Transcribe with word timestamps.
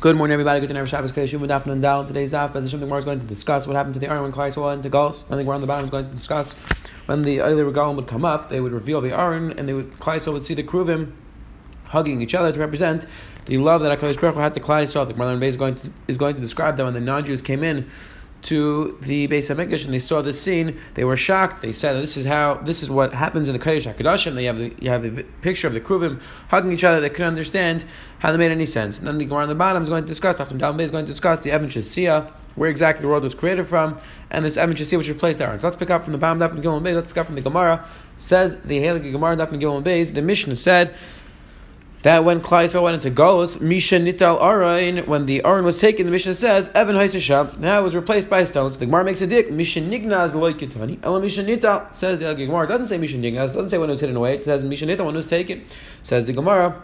Good 0.00 0.14
morning, 0.14 0.32
everybody. 0.32 0.60
Good 0.60 0.68
to 0.68 0.76
have 0.76 0.88
Shabbos 0.88 1.10
Yom 1.32 1.42
Daf 1.48 1.66
and 1.66 1.82
Dal. 1.82 2.06
Today's 2.06 2.30
Daf, 2.30 2.52
Hashem, 2.52 2.78
the 2.78 2.94
is 2.94 3.04
going 3.04 3.18
to 3.18 3.26
discuss 3.26 3.66
what 3.66 3.74
happened 3.74 3.94
to 3.94 3.98
the 3.98 4.08
Aron 4.08 4.22
when 4.22 4.30
Klai 4.30 4.56
went 4.56 4.76
into 4.76 4.88
Gauls. 4.88 5.24
I 5.28 5.34
think 5.34 5.48
we're 5.48 5.56
on 5.56 5.60
the 5.60 5.66
bottom 5.66 5.86
is 5.86 5.90
going 5.90 6.08
to 6.08 6.14
discuss 6.14 6.54
when 7.06 7.22
the 7.22 7.40
early 7.40 7.64
Regalim 7.64 7.96
would 7.96 8.06
come 8.06 8.24
up, 8.24 8.48
they 8.48 8.60
would 8.60 8.70
reveal 8.70 9.00
the 9.00 9.10
Aron, 9.10 9.58
and 9.58 9.68
they 9.68 9.72
would 9.72 9.90
Klai 9.98 10.32
would 10.32 10.46
see 10.46 10.54
the 10.54 10.62
Kruvim 10.62 11.14
hugging 11.86 12.22
each 12.22 12.32
other 12.32 12.52
to 12.52 12.60
represent 12.60 13.06
the 13.46 13.58
love 13.58 13.82
that 13.82 13.98
HaKadosh 13.98 14.20
Baruch 14.20 14.36
had 14.36 14.54
to 14.54 14.60
Klai 14.60 14.86
The 14.86 15.12
Gemara 15.14 15.44
is 15.44 15.56
going 15.56 15.74
to 15.74 15.90
is 16.06 16.16
going 16.16 16.36
to 16.36 16.40
describe 16.40 16.76
that 16.76 16.84
when 16.84 16.94
the 16.94 17.00
non-Jews 17.00 17.42
came 17.42 17.64
in 17.64 17.90
to 18.42 18.96
the 19.02 19.26
Beis 19.28 19.54
Hamikdash 19.54 19.84
and 19.84 19.92
they 19.92 19.98
saw 19.98 20.22
this 20.22 20.40
scene, 20.40 20.78
they 20.94 21.04
were 21.04 21.16
shocked. 21.16 21.62
They 21.62 21.72
said, 21.72 21.94
"This 21.94 22.16
is 22.16 22.24
how 22.24 22.54
this 22.54 22.82
is 22.82 22.90
what 22.90 23.12
happens 23.12 23.48
in 23.48 23.52
the 23.52 23.58
Kodesh 23.58 23.92
Hakadoshim." 23.92 24.34
They 24.34 24.44
have 24.44 24.58
the 24.58 24.72
you 24.78 24.90
have 24.90 25.02
the 25.02 25.24
picture 25.42 25.66
of 25.66 25.74
the 25.74 25.80
Kruvim 25.80 26.20
hugging 26.48 26.72
each 26.72 26.84
other. 26.84 27.00
They 27.00 27.10
couldn't 27.10 27.28
understand 27.28 27.84
how 28.20 28.30
they 28.32 28.38
made 28.38 28.52
any 28.52 28.66
sense. 28.66 28.98
And 28.98 29.06
then 29.06 29.18
the 29.18 29.24
Gemara 29.24 29.42
on 29.42 29.48
the 29.48 29.54
bottom 29.54 29.82
is 29.82 29.88
going 29.88 30.04
to 30.04 30.08
discuss. 30.08 30.40
After 30.40 30.56
Down 30.56 30.78
is 30.80 30.90
going 30.90 31.04
to 31.04 31.10
discuss 31.10 31.40
the 31.40 31.50
Evan 31.50 31.68
Shasia, 31.68 32.30
where 32.54 32.70
exactly 32.70 33.02
the 33.02 33.08
world 33.08 33.24
was 33.24 33.34
created 33.34 33.66
from, 33.66 33.96
and 34.30 34.44
this 34.44 34.56
Evan 34.56 34.76
Shasia 34.76 34.98
which 34.98 35.08
replaced 35.08 35.40
Aaron. 35.40 35.58
So 35.60 35.66
let's 35.66 35.76
pick 35.76 35.90
up 35.90 36.04
from 36.04 36.12
the 36.12 36.18
bottom. 36.18 36.38
Daf 36.38 36.52
and 36.52 36.62
Beis. 36.62 36.94
Let's 36.94 37.08
pick 37.08 37.18
up 37.18 37.26
from 37.26 37.34
the 37.34 37.42
Gemara. 37.42 37.84
Says 38.18 38.56
the 38.64 38.78
Halakha 38.78 39.10
Gemara 39.10 39.36
Daf 39.36 39.50
and 39.52 39.60
Beis. 39.60 40.14
The 40.14 40.22
Mishnah 40.22 40.56
said 40.56 40.94
that 42.02 42.24
when 42.24 42.40
Klai 42.40 42.80
went 42.80 42.94
into 42.94 43.10
Golos, 43.10 43.60
Misha 43.60 43.96
Nital 43.96 44.40
Arain, 44.40 45.06
when 45.06 45.26
the 45.26 45.44
Aron 45.44 45.64
was 45.64 45.80
taken, 45.80 46.06
the 46.06 46.12
Mishnah 46.12 46.34
says, 46.34 46.70
Evan 46.74 46.94
Haisashab, 46.94 47.58
now 47.58 47.80
it 47.80 47.82
was 47.82 47.96
replaced 47.96 48.30
by 48.30 48.44
stones. 48.44 48.78
The 48.78 48.86
Gemara 48.86 49.04
makes 49.04 49.20
a 49.20 49.26
dick, 49.26 49.50
Misha 49.50 49.80
Nignaz 49.80 50.34
Loikitani, 50.34 50.98
Ela 51.02 51.20
Misha 51.20 51.42
Nital, 51.42 51.94
says 51.94 52.20
the 52.20 52.34
Gemara, 52.34 52.68
doesn't 52.68 52.86
say 52.86 52.98
Misha 52.98 53.16
Nignaz, 53.16 53.52
doesn't 53.52 53.70
say 53.70 53.78
when 53.78 53.88
it 53.88 53.92
was 53.92 54.00
hidden 54.00 54.16
away, 54.16 54.36
it 54.36 54.44
says 54.44 54.64
Misha 54.64 54.86
Nital 54.86 55.06
when 55.06 55.14
it 55.14 55.18
was 55.18 55.26
taken. 55.26 55.64
Says 56.04 56.24
the 56.26 56.32
Gemara, 56.32 56.80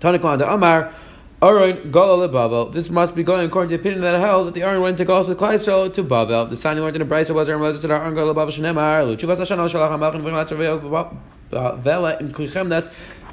Tanikwan 0.00 0.38
de 0.38 0.50
Amar, 0.50 0.94
Aron 1.42 1.90
Gala 1.90 2.26
Bavel. 2.26 2.72
This 2.72 2.88
must 2.88 3.14
be 3.14 3.22
going 3.22 3.46
according 3.46 3.68
to 3.68 3.76
the 3.76 3.80
opinion 3.82 4.00
that 4.00 4.18
held 4.18 4.46
that 4.46 4.54
the 4.54 4.62
Aron 4.62 4.80
went 4.80 4.96
to 4.96 5.04
Golos 5.04 5.28
with 5.28 5.38
Klai 5.38 5.92
to 5.92 6.02
Bavel. 6.02 6.48
The 6.48 6.56
sign 6.56 6.76
he 6.76 6.82
learned 6.82 6.96
in 6.96 7.06
the 7.06 7.14
Brisa 7.14 7.34
was 7.34 7.50
Aron 7.50 7.60
Moses 7.60 7.82
to 7.82 7.88
the 7.88 7.94
Aron 7.94 8.14
Gala 8.14 8.34
Bavel 8.34 8.48
Shenemar, 8.48 9.04
Luchuvas 9.04 9.36
Hashanah 9.36 9.68
Shalach 9.68 9.90
HaMalchim 9.90 10.22
V'Natzav 10.22 11.82
Vela 11.82 12.16
in 12.18 12.32
Kuchem 12.32 12.70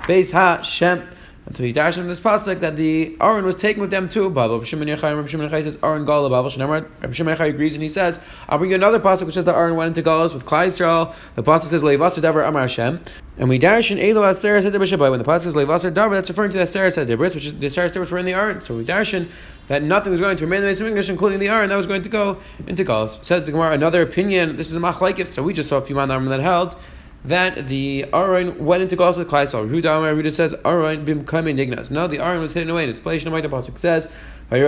Beis 0.03 0.31
Ha 0.31 0.61
Shem. 0.61 1.07
Until 1.47 1.65
he 1.65 1.73
dashed 1.73 1.97
in 1.97 2.07
this 2.07 2.21
pasuk 2.21 2.59
that 2.59 2.75
the 2.75 3.17
Aaron 3.19 3.43
was 3.43 3.55
taken 3.55 3.81
with 3.81 3.89
them 3.89 4.07
too. 4.07 4.29
Rabbi 4.29 4.63
Shimon 4.63 4.87
Yechai 4.87 5.63
says 5.63 5.77
Aaron 5.81 6.05
Gal 6.05 6.29
Rabbi 6.29 6.49
Shimon 6.49 6.85
Yechai 7.01 7.49
agrees 7.49 7.73
and 7.73 7.81
he 7.81 7.89
says, 7.89 8.21
"I'll 8.47 8.59
bring 8.59 8.69
you 8.69 8.75
another 8.75 8.99
pasuk 8.99 9.25
which 9.25 9.33
says 9.33 9.45
that 9.45 9.55
Aaron 9.55 9.75
went 9.75 9.87
into 9.87 10.07
Galus 10.07 10.35
with 10.35 10.45
Klai 10.45 10.67
Yisrael." 10.67 11.13
The 11.35 11.41
pasuk 11.41 11.63
says 11.63 11.81
Leivasar 11.81 12.21
Davar 12.21 12.47
Amar 12.47 12.61
Hashem, 12.61 13.01
and 13.39 13.49
we 13.49 13.57
dash 13.57 13.91
in 13.91 13.97
Elo 13.97 14.21
Aseres 14.21 14.61
Sedibris 14.61 14.97
When 14.97 15.19
the 15.19 15.25
pasuk 15.25 15.41
says 15.41 15.55
Leivasar 15.55 15.91
Davar, 15.91 16.11
that's 16.11 16.29
referring 16.29 16.51
to 16.51 16.59
the 16.59 16.65
Aseres 16.65 16.95
Sedibris, 16.95 17.33
which 17.33 17.47
is 17.47 17.57
the 17.57 17.67
Aseres 17.67 17.91
Sedibris 17.91 18.11
were 18.11 18.19
in 18.19 18.25
the 18.25 18.33
Aaron. 18.33 18.61
So 18.61 18.77
we 18.77 18.85
dash 18.85 19.15
in 19.15 19.27
that 19.67 19.81
nothing 19.81 20.11
was 20.11 20.21
going 20.21 20.37
to 20.37 20.45
remain 20.45 20.63
in 20.63 20.75
the 20.75 20.87
English, 20.87 21.09
including 21.09 21.39
the 21.39 21.49
Aaron, 21.49 21.69
that 21.69 21.75
was 21.75 21.87
going 21.87 22.03
to 22.03 22.09
go 22.09 22.37
into 22.67 22.85
Galus. 22.85 23.23
Says 23.25 23.45
the 23.45 23.51
Gemara, 23.51 23.71
another 23.71 24.03
opinion. 24.03 24.57
This 24.57 24.69
is 24.69 24.75
a 24.75 24.79
machlaikif. 24.79 25.25
So 25.25 25.41
we 25.41 25.53
just 25.53 25.69
saw 25.69 25.77
a 25.77 25.81
few 25.83 25.95
man 25.95 26.07
that 26.07 26.39
held 26.39 26.75
that 27.23 27.67
the 27.67 28.05
Aron 28.13 28.65
went 28.65 28.81
into 28.81 28.95
Gauls 28.95 29.17
with 29.17 29.29
Klaisal. 29.29 29.69
Huda 29.69 29.97
Amar 29.97 30.13
Ruda 30.13 30.33
says 30.33 30.55
Aron 30.65 31.05
bim 31.05 31.23
kamin 31.25 31.57
dignas. 31.57 31.91
No, 31.91 32.07
the 32.07 32.19
Aron 32.19 32.41
was 32.41 32.53
hidden 32.53 32.69
away 32.69 32.85
in 32.85 32.89
its 32.89 32.99
place. 32.99 33.23
No, 33.23 33.39
the 33.39 33.47
pasuk 33.47 33.77
says 33.77 34.09
and. 34.51 34.61
He 34.61 34.65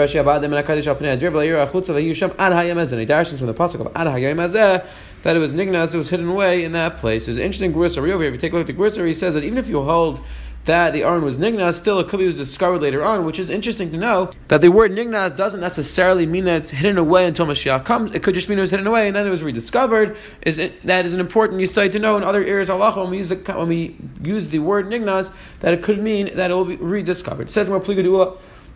dashes 3.05 3.39
from 3.39 3.47
the 3.47 3.53
pasuk 3.53 3.79
of 3.81 3.87
ad 3.95 4.07
hayamezeh 4.07 4.85
that 5.23 5.35
it 5.35 5.39
was 5.39 5.53
nignas. 5.53 5.93
It 5.93 5.97
was 5.97 6.09
hidden 6.09 6.29
away 6.29 6.63
in 6.63 6.71
that 6.73 6.97
place. 6.97 7.25
There's 7.25 7.37
an 7.37 7.43
interesting 7.43 7.73
Grisari 7.73 8.11
over 8.11 8.23
here. 8.23 8.27
If 8.27 8.33
you 8.33 8.37
take 8.37 8.53
a 8.53 8.55
look 8.55 8.69
at 8.69 8.75
the 8.75 8.81
Grisari, 8.81 9.07
he 9.07 9.13
says 9.13 9.33
that 9.33 9.43
even 9.43 9.57
if 9.57 9.67
you 9.67 9.81
hold 9.81 10.21
that 10.65 10.93
the 10.93 11.03
Aron 11.03 11.23
was 11.23 11.37
Nignas, 11.37 11.73
still 11.73 11.99
it 11.99 12.07
could 12.07 12.19
be 12.19 12.25
was 12.25 12.37
discovered 12.37 12.81
later 12.81 13.03
on, 13.03 13.25
which 13.25 13.37
is 13.37 13.49
interesting 13.49 13.91
to 13.91 13.97
know 13.97 14.31
that 14.47 14.61
the 14.61 14.69
word 14.69 14.91
Nignas 14.91 15.35
doesn't 15.35 15.59
necessarily 15.59 16.25
mean 16.25 16.45
that 16.45 16.57
it's 16.57 16.69
hidden 16.69 16.97
away 16.97 17.25
until 17.25 17.45
Mashiach 17.45 17.83
comes. 17.83 18.11
It 18.11 18.23
could 18.23 18.35
just 18.35 18.47
mean 18.47 18.57
it 18.57 18.61
was 18.61 18.71
hidden 18.71 18.87
away 18.87 19.07
and 19.07 19.15
then 19.15 19.27
it 19.27 19.29
was 19.29 19.43
rediscovered. 19.43 20.15
Is 20.41 20.59
it, 20.59 20.81
that 20.83 21.05
is 21.05 21.13
an 21.13 21.19
important 21.19 21.61
insight 21.61 21.91
to 21.93 21.99
know 21.99 22.15
in 22.17 22.23
other 22.23 22.43
areas 22.43 22.69
of 22.69 22.79
Allah 22.79 23.03
when 23.03 23.11
we 23.11 23.17
use 23.17 23.29
the, 23.29 23.35
when 23.35 23.67
we 23.67 23.95
use 24.23 24.47
the 24.47 24.59
word 24.59 24.87
Nignas 24.87 25.33
that 25.59 25.73
it 25.73 25.83
could 25.83 26.01
mean 26.01 26.33
that 26.35 26.51
it 26.51 26.53
will 26.53 26.65
be 26.65 26.77
rediscovered. 26.77 27.47
It 27.47 27.51
says. 27.51 27.69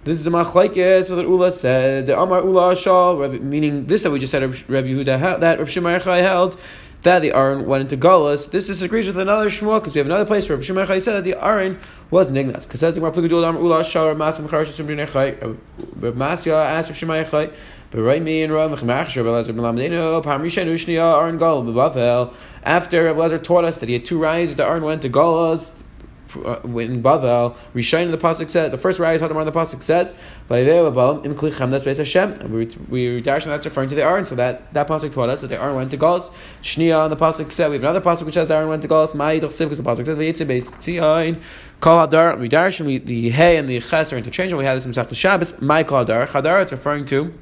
This 0.07 0.19
is 0.21 0.27
a 0.27 0.29
machlaikis 0.29 1.09
that 1.09 1.27
Ula 1.27 1.51
said. 1.51 2.07
The 2.07 2.17
Amar 2.17 2.41
Ula 2.41 2.77
Shal, 2.77 3.17
meaning 3.27 3.87
this 3.87 4.03
that 4.03 4.11
we 4.11 4.19
just 4.19 4.31
said, 4.31 4.41
Rabbi 4.41 4.87
Yehuda 4.87 5.19
that 5.41 5.59
Rabbi 5.59 5.69
Shemar 5.69 6.01
held 6.01 6.57
that 7.07 7.21
the 7.21 7.31
Aron 7.31 7.65
went 7.65 7.81
into 7.81 7.95
Galus. 7.95 8.51
This 8.51 8.67
disagrees 8.67 9.07
with 9.07 9.17
another 9.17 9.49
Shmuel 9.49 9.79
because 9.79 9.95
we 9.95 9.99
have 9.99 10.07
another 10.07 10.25
place 10.25 10.49
where 10.49 10.57
Shmuel 10.57 11.01
said 11.01 11.13
that 11.13 11.23
the 11.23 11.41
Aron 11.41 11.79
was 12.11 12.29
Nignas. 12.29 12.63
Because 12.63 12.81
says 12.81 12.95
the. 12.95 13.01
Masya 13.01 14.11
uh, 16.51 16.57
asked 16.57 16.91
Shmuel. 16.91 17.53
But 17.89 18.01
right 18.01 18.21
me 18.21 18.43
and 18.43 18.51
Rav 18.51 18.71
Mechmach 18.71 19.15
Rabbi 19.15 19.29
Lezer 19.29 19.55
Ben 19.55 19.57
Lamdeno 19.57 20.21
Pam 20.21 20.43
Rishon 20.43 20.65
Ushniya 20.65 21.21
Aron 21.21 21.37
Gal 21.37 21.63
Bavel. 21.63 22.33
After 22.63 23.05
Rabbi 23.05 23.19
Lezer 23.19 23.41
taught 23.41 23.63
us 23.63 23.77
that 23.77 23.87
he 23.87 23.93
had 23.93 24.03
two 24.03 24.19
rise, 24.19 24.55
the 24.55 24.65
Aron 24.65 24.83
went 24.83 25.01
to 25.03 25.09
Galus 25.09 25.71
uh, 26.45 26.61
in 26.79 27.01
Bavel, 27.01 27.55
Rishain 27.73 28.11
the 28.11 28.17
pasuk 28.17 28.49
said 28.49 28.71
the 28.71 28.77
first 28.77 28.99
rise 28.99 29.21
Hadamar 29.21 29.45
the 29.45 29.51
pasuk 29.51 29.83
says 29.83 30.13
in 30.49 31.35
Klichem 31.35 31.71
that's 31.71 31.83
based 31.83 31.99
Hashem. 31.99 32.51
We 32.51 32.67
we 32.89 33.21
dash 33.21 33.45
and 33.45 33.53
that's 33.53 33.65
referring 33.65 33.89
to 33.89 33.95
the 33.95 34.03
Aron. 34.03 34.25
So 34.25 34.35
that 34.35 34.73
that 34.73 34.87
pasuk 34.87 35.13
taught 35.13 35.29
us 35.29 35.41
that 35.41 35.47
the 35.47 35.61
Aron 35.61 35.75
went 35.75 35.91
to 35.91 35.97
Galus. 35.97 36.31
Shnia 36.61 36.99
on 36.99 37.09
the 37.09 37.15
pasuk 37.15 37.51
said 37.51 37.69
we 37.69 37.75
have 37.75 37.83
another 37.83 38.01
pasuk 38.01 38.23
which 38.23 38.35
says 38.35 38.47
the 38.47 38.55
Aron 38.55 38.69
went 38.69 38.81
to 38.81 38.87
Galus. 38.87 39.11
Ma'id 39.11 39.41
Siv 39.41 39.59
because 39.59 39.77
the 39.77 39.83
pasuk 39.83 40.05
says 40.05 40.17
the 40.17 40.33
Yitzim 40.33 40.47
based 40.47 40.71
Tzion. 40.73 41.41
Kol 41.79 42.07
Hadar 42.07 42.39
we 42.39 42.47
dash 42.47 42.79
and 42.79 42.87
we 42.87 42.97
the 42.97 43.29
Hey 43.29 43.57
and 43.57 43.69
the 43.69 43.79
Ches 43.79 44.13
are 44.13 44.17
interchangeable. 44.17 44.59
We 44.59 44.65
had 44.65 44.75
this 44.75 44.85
in 44.85 44.91
Masech 44.91 45.15
Shabbos. 45.15 45.61
My 45.61 45.83
Kol 45.83 46.05
Hadar 46.05 46.27
Hadar 46.27 46.61
it's 46.61 46.71
referring 46.71 47.05
to 47.05 47.33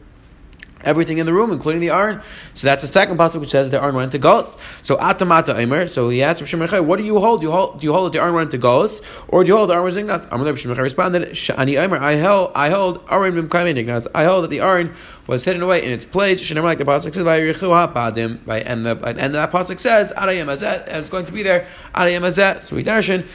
everything 0.86 1.18
in 1.18 1.26
the 1.26 1.34
room, 1.34 1.52
including 1.52 1.82
the 1.82 1.90
Aron. 1.90 2.22
So 2.54 2.68
that's 2.68 2.82
the 2.82 2.88
second 2.88 3.18
pasuk 3.18 3.42
which 3.42 3.52
says 3.52 3.70
the 3.70 3.82
Aron 3.82 3.96
went 3.96 4.12
to 4.14 4.20
Galus. 4.20 4.58
So 4.82 4.96
atamata 4.98 5.56
Eimer. 5.56 5.90
So 5.90 6.10
he 6.10 6.24
asked 6.24 6.46
Shimon 6.46 6.88
what 6.88 6.98
do 6.98 7.06
you 7.06 7.20
hold? 7.20 7.42
Do 7.42 7.48
you 7.48 7.52
hold? 7.52 7.80
Do 7.80 7.88
you 7.88 7.94
hold 7.94 8.08
that 8.08 8.18
the 8.18 8.24
Aron 8.24 8.36
went 8.36 8.52
to 8.52 8.58
Galus, 8.58 9.02
or 9.28 9.44
do 9.44 9.50
you 9.50 9.58
hold 9.58 9.70
the 9.70 9.74
Aron 9.74 9.86
was 9.86 9.98
Ignaz? 9.98 10.26
Amar 10.32 10.46
Rav 10.46 10.60
Shimon 10.60 10.78
responded, 10.78 11.30
Shani 11.32 11.74
Eimer. 11.74 12.00
I 12.00 12.18
hold. 12.18 12.52
I 12.56 12.70
hold 12.70 13.04
Aron 13.10 13.34
b'mkaim 13.34 13.76
Ignaz. 13.78 14.08
I 14.14 14.24
hold 14.24 14.44
that 14.44 14.50
the 14.50 14.62
Aron 14.62 14.94
was 15.28 15.44
hidden 15.44 15.62
away 15.62 15.84
in 15.84 15.92
its 15.92 16.06
place. 16.06 16.42
Shemar 16.42 16.64
like 16.64 16.78
the 16.78 16.86
pasuk 16.86 17.14
says 17.14 17.24
by 17.24 17.40
Padim. 17.40 18.46
By 18.46 18.62
and 18.62 18.86
the 18.86 18.98
and 19.04 19.34
that 19.36 19.52
pasuk 19.52 19.80
says 19.80 20.14
Arayim 20.16 20.46
Azet, 20.46 20.88
and 20.88 20.98
it's 20.98 21.10
going 21.10 21.26
to 21.26 21.32
be 21.32 21.44
there 21.44 21.68
Arayim 21.94 22.22
Azet. 22.22 22.62
So 22.62 22.76
we 22.76 22.84
darshan 22.84 23.26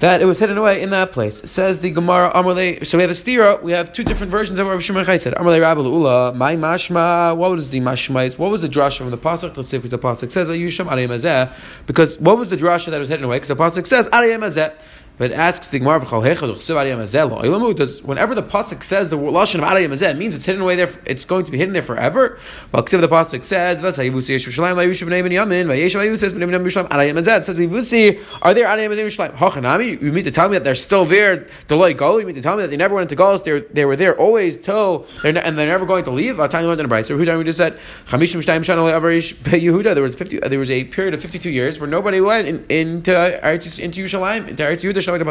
that 0.00 0.20
it 0.20 0.26
was 0.26 0.38
hidden 0.38 0.58
away 0.58 0.82
in 0.82 0.90
that 0.90 1.12
place. 1.12 1.42
It 1.42 1.46
says 1.46 1.80
the 1.80 1.90
Gemara 1.90 2.30
Amalei. 2.34 2.86
So 2.86 2.98
we 2.98 3.02
have 3.02 3.10
a 3.10 3.14
stira. 3.14 3.62
We 3.62 3.72
have 3.72 3.92
two 3.92 4.04
different 4.04 4.30
versions 4.30 4.58
of 4.58 4.66
what 4.66 4.72
Rabbi 4.72 4.82
Shimon 4.82 5.18
said. 5.18 5.34
Amalei 5.34 5.60
Rabbi 5.60 5.80
Ula, 5.80 6.34
my 6.34 6.56
mashma. 6.56 7.36
What 7.36 7.52
was 7.52 7.70
the 7.70 7.80
mashma? 7.80 8.38
What 8.38 8.50
was 8.50 8.60
the 8.60 8.68
drasha 8.68 8.98
from 8.98 9.10
the 9.10 9.18
pasuk? 9.18 9.56
Let's 9.56 9.68
see 9.68 9.76
if 9.76 9.88
the 9.88 9.98
pasuk 9.98 10.30
says 10.30 10.48
Ayusham 10.48 10.86
Arayim 10.86 11.50
Because 11.86 12.18
what 12.18 12.36
was 12.38 12.50
the 12.50 12.56
drasha 12.56 12.90
that 12.90 12.98
was 12.98 13.08
hidden 13.08 13.24
away? 13.24 13.36
Because 13.36 13.48
the 13.48 13.56
pasuk 13.56 13.86
says 13.86 14.08
Arayim 14.08 14.42
but 15.18 15.32
asks 15.32 15.68
the 15.68 15.78
Gemara, 15.78 16.00
does 16.00 16.12
whenever 18.02 18.34
the 18.34 18.42
pasuk 18.42 18.82
says 18.82 19.10
the 19.10 19.16
lashon 19.16 19.56
of 19.56 19.68
Arayim 19.68 19.90
Azeh, 19.90 20.10
it 20.10 20.16
means 20.16 20.34
it's 20.34 20.44
hidden 20.44 20.62
away 20.62 20.76
there. 20.76 20.90
It's 21.04 21.24
going 21.24 21.44
to 21.44 21.50
be 21.50 21.58
hidden 21.58 21.72
there 21.72 21.82
forever. 21.82 22.38
Well, 22.72 22.82
the 22.82 23.08
pasuk 23.08 23.44
says, 23.44 23.82
"It 23.82 23.94
says 23.94 23.98
Yivusi, 27.58 28.22
are 28.42 28.54
there 28.54 28.66
Arayim 28.66 28.90
Azeh 28.90 29.06
Yerushalayim? 29.06 29.32
Hachanami, 29.32 30.02
you 30.02 30.12
mean 30.12 30.24
to 30.24 30.30
tell 30.30 30.48
me 30.48 30.54
that 30.54 30.64
they're 30.64 30.74
still 30.74 31.04
there? 31.04 31.46
Delay 31.68 31.94
go. 31.94 32.18
You 32.18 32.26
mean 32.26 32.34
to 32.34 32.42
tell 32.42 32.56
me 32.56 32.62
that 32.62 32.68
they 32.68 32.76
never 32.76 32.94
went 32.94 33.10
into 33.10 33.22
Galus? 33.22 33.44
They 33.44 33.60
they 33.60 33.84
were 33.84 33.96
there 33.96 34.18
always 34.18 34.56
till 34.56 35.06
they're 35.22 35.36
and 35.36 35.58
they're 35.58 35.66
never 35.66 35.86
going 35.86 36.04
to 36.04 36.10
leave. 36.10 36.36
You 36.36 36.36
what 36.36 36.54
in 36.54 36.76
the 36.76 36.84
Brayser. 36.84 37.16
Who 37.16 37.38
we 37.38 37.44
just 37.44 37.58
said 37.58 37.78
Chamishim 38.06 38.42
Shtayim 38.42 38.60
Shana 38.60 38.92
Yehuda. 38.92 39.94
There 39.94 40.02
was 40.02 40.14
fifty. 40.14 40.38
There 40.38 40.58
was 40.58 40.70
a 40.70 40.84
period 40.84 41.14
of 41.14 41.22
fifty-two 41.22 41.50
years 41.50 41.78
where 41.78 41.88
nobody 41.88 42.20
went 42.20 42.48
in, 42.48 42.64
into 42.68 43.12
into 43.12 44.02
Yerushalayim 44.02 44.48
into 44.48 44.62
Eretz 44.62 44.84
Yehuda 44.84 45.05
i 45.14 45.18
if 45.18 45.22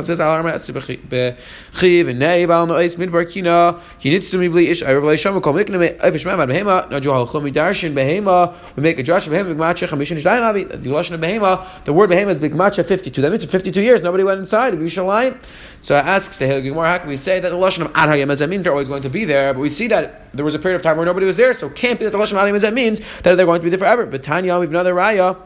behema 7.95 8.15
behema 8.15 8.53
we 8.75 8.83
make 8.83 8.99
a 8.99 9.03
drash 9.03 9.27
behema 9.27 9.47
big 9.47 9.57
matcha 9.57 9.87
chamishin 9.87 10.17
shdain 10.17 10.41
avi 10.41 10.63
the 10.63 10.89
lashon 10.89 11.13
of 11.13 11.19
behema 11.21 11.83
the 11.85 11.93
word 11.93 12.09
behema 12.09 12.29
is 12.29 12.37
big 12.37 12.53
matcha 12.53 12.83
52 12.85 13.21
that 13.21 13.31
means 13.31 13.43
for 13.43 13.51
52 13.51 13.81
years. 13.81 14.01
Nobody 14.01 14.23
went 14.23 14.39
inside 14.39 14.73
of 14.73 14.79
Yushalayim 14.79 15.41
so 15.81 15.97
it 15.97 16.05
asks 16.05 16.37
the 16.37 16.47
Gemara 16.61 16.89
how 16.89 16.97
can 16.97 17.09
we 17.09 17.17
say 17.17 17.39
that 17.39 17.49
the 17.49 17.55
lashon 17.55 17.85
of 17.85 17.91
ad 17.95 18.09
hayam 18.09 18.49
means 18.49 18.63
they're 18.63 18.73
always 18.73 18.87
going 18.87 19.01
to 19.01 19.09
be 19.09 19.25
there? 19.25 19.53
But 19.53 19.61
we 19.61 19.69
see 19.69 19.87
that 19.87 20.31
there 20.35 20.45
was 20.45 20.55
a 20.55 20.59
period 20.59 20.77
of 20.77 20.81
time 20.81 20.97
where 20.97 21.05
nobody 21.05 21.25
was 21.25 21.37
there 21.37 21.53
so 21.53 21.67
it 21.67 21.75
can't 21.75 21.99
be 21.99 22.05
that 22.05 22.11
the 22.11 22.17
lashon 22.17 22.33
of 22.33 22.63
ad 22.63 22.73
means 22.73 22.99
that 23.21 23.35
they're 23.35 23.45
going 23.45 23.59
to 23.59 23.63
be 23.63 23.69
there 23.69 23.79
forever. 23.79 24.05
But 24.05 24.23
Tanya 24.23 24.55
we 24.59 24.65
have 24.65 24.69
another 24.69 24.93
raya 24.93 25.37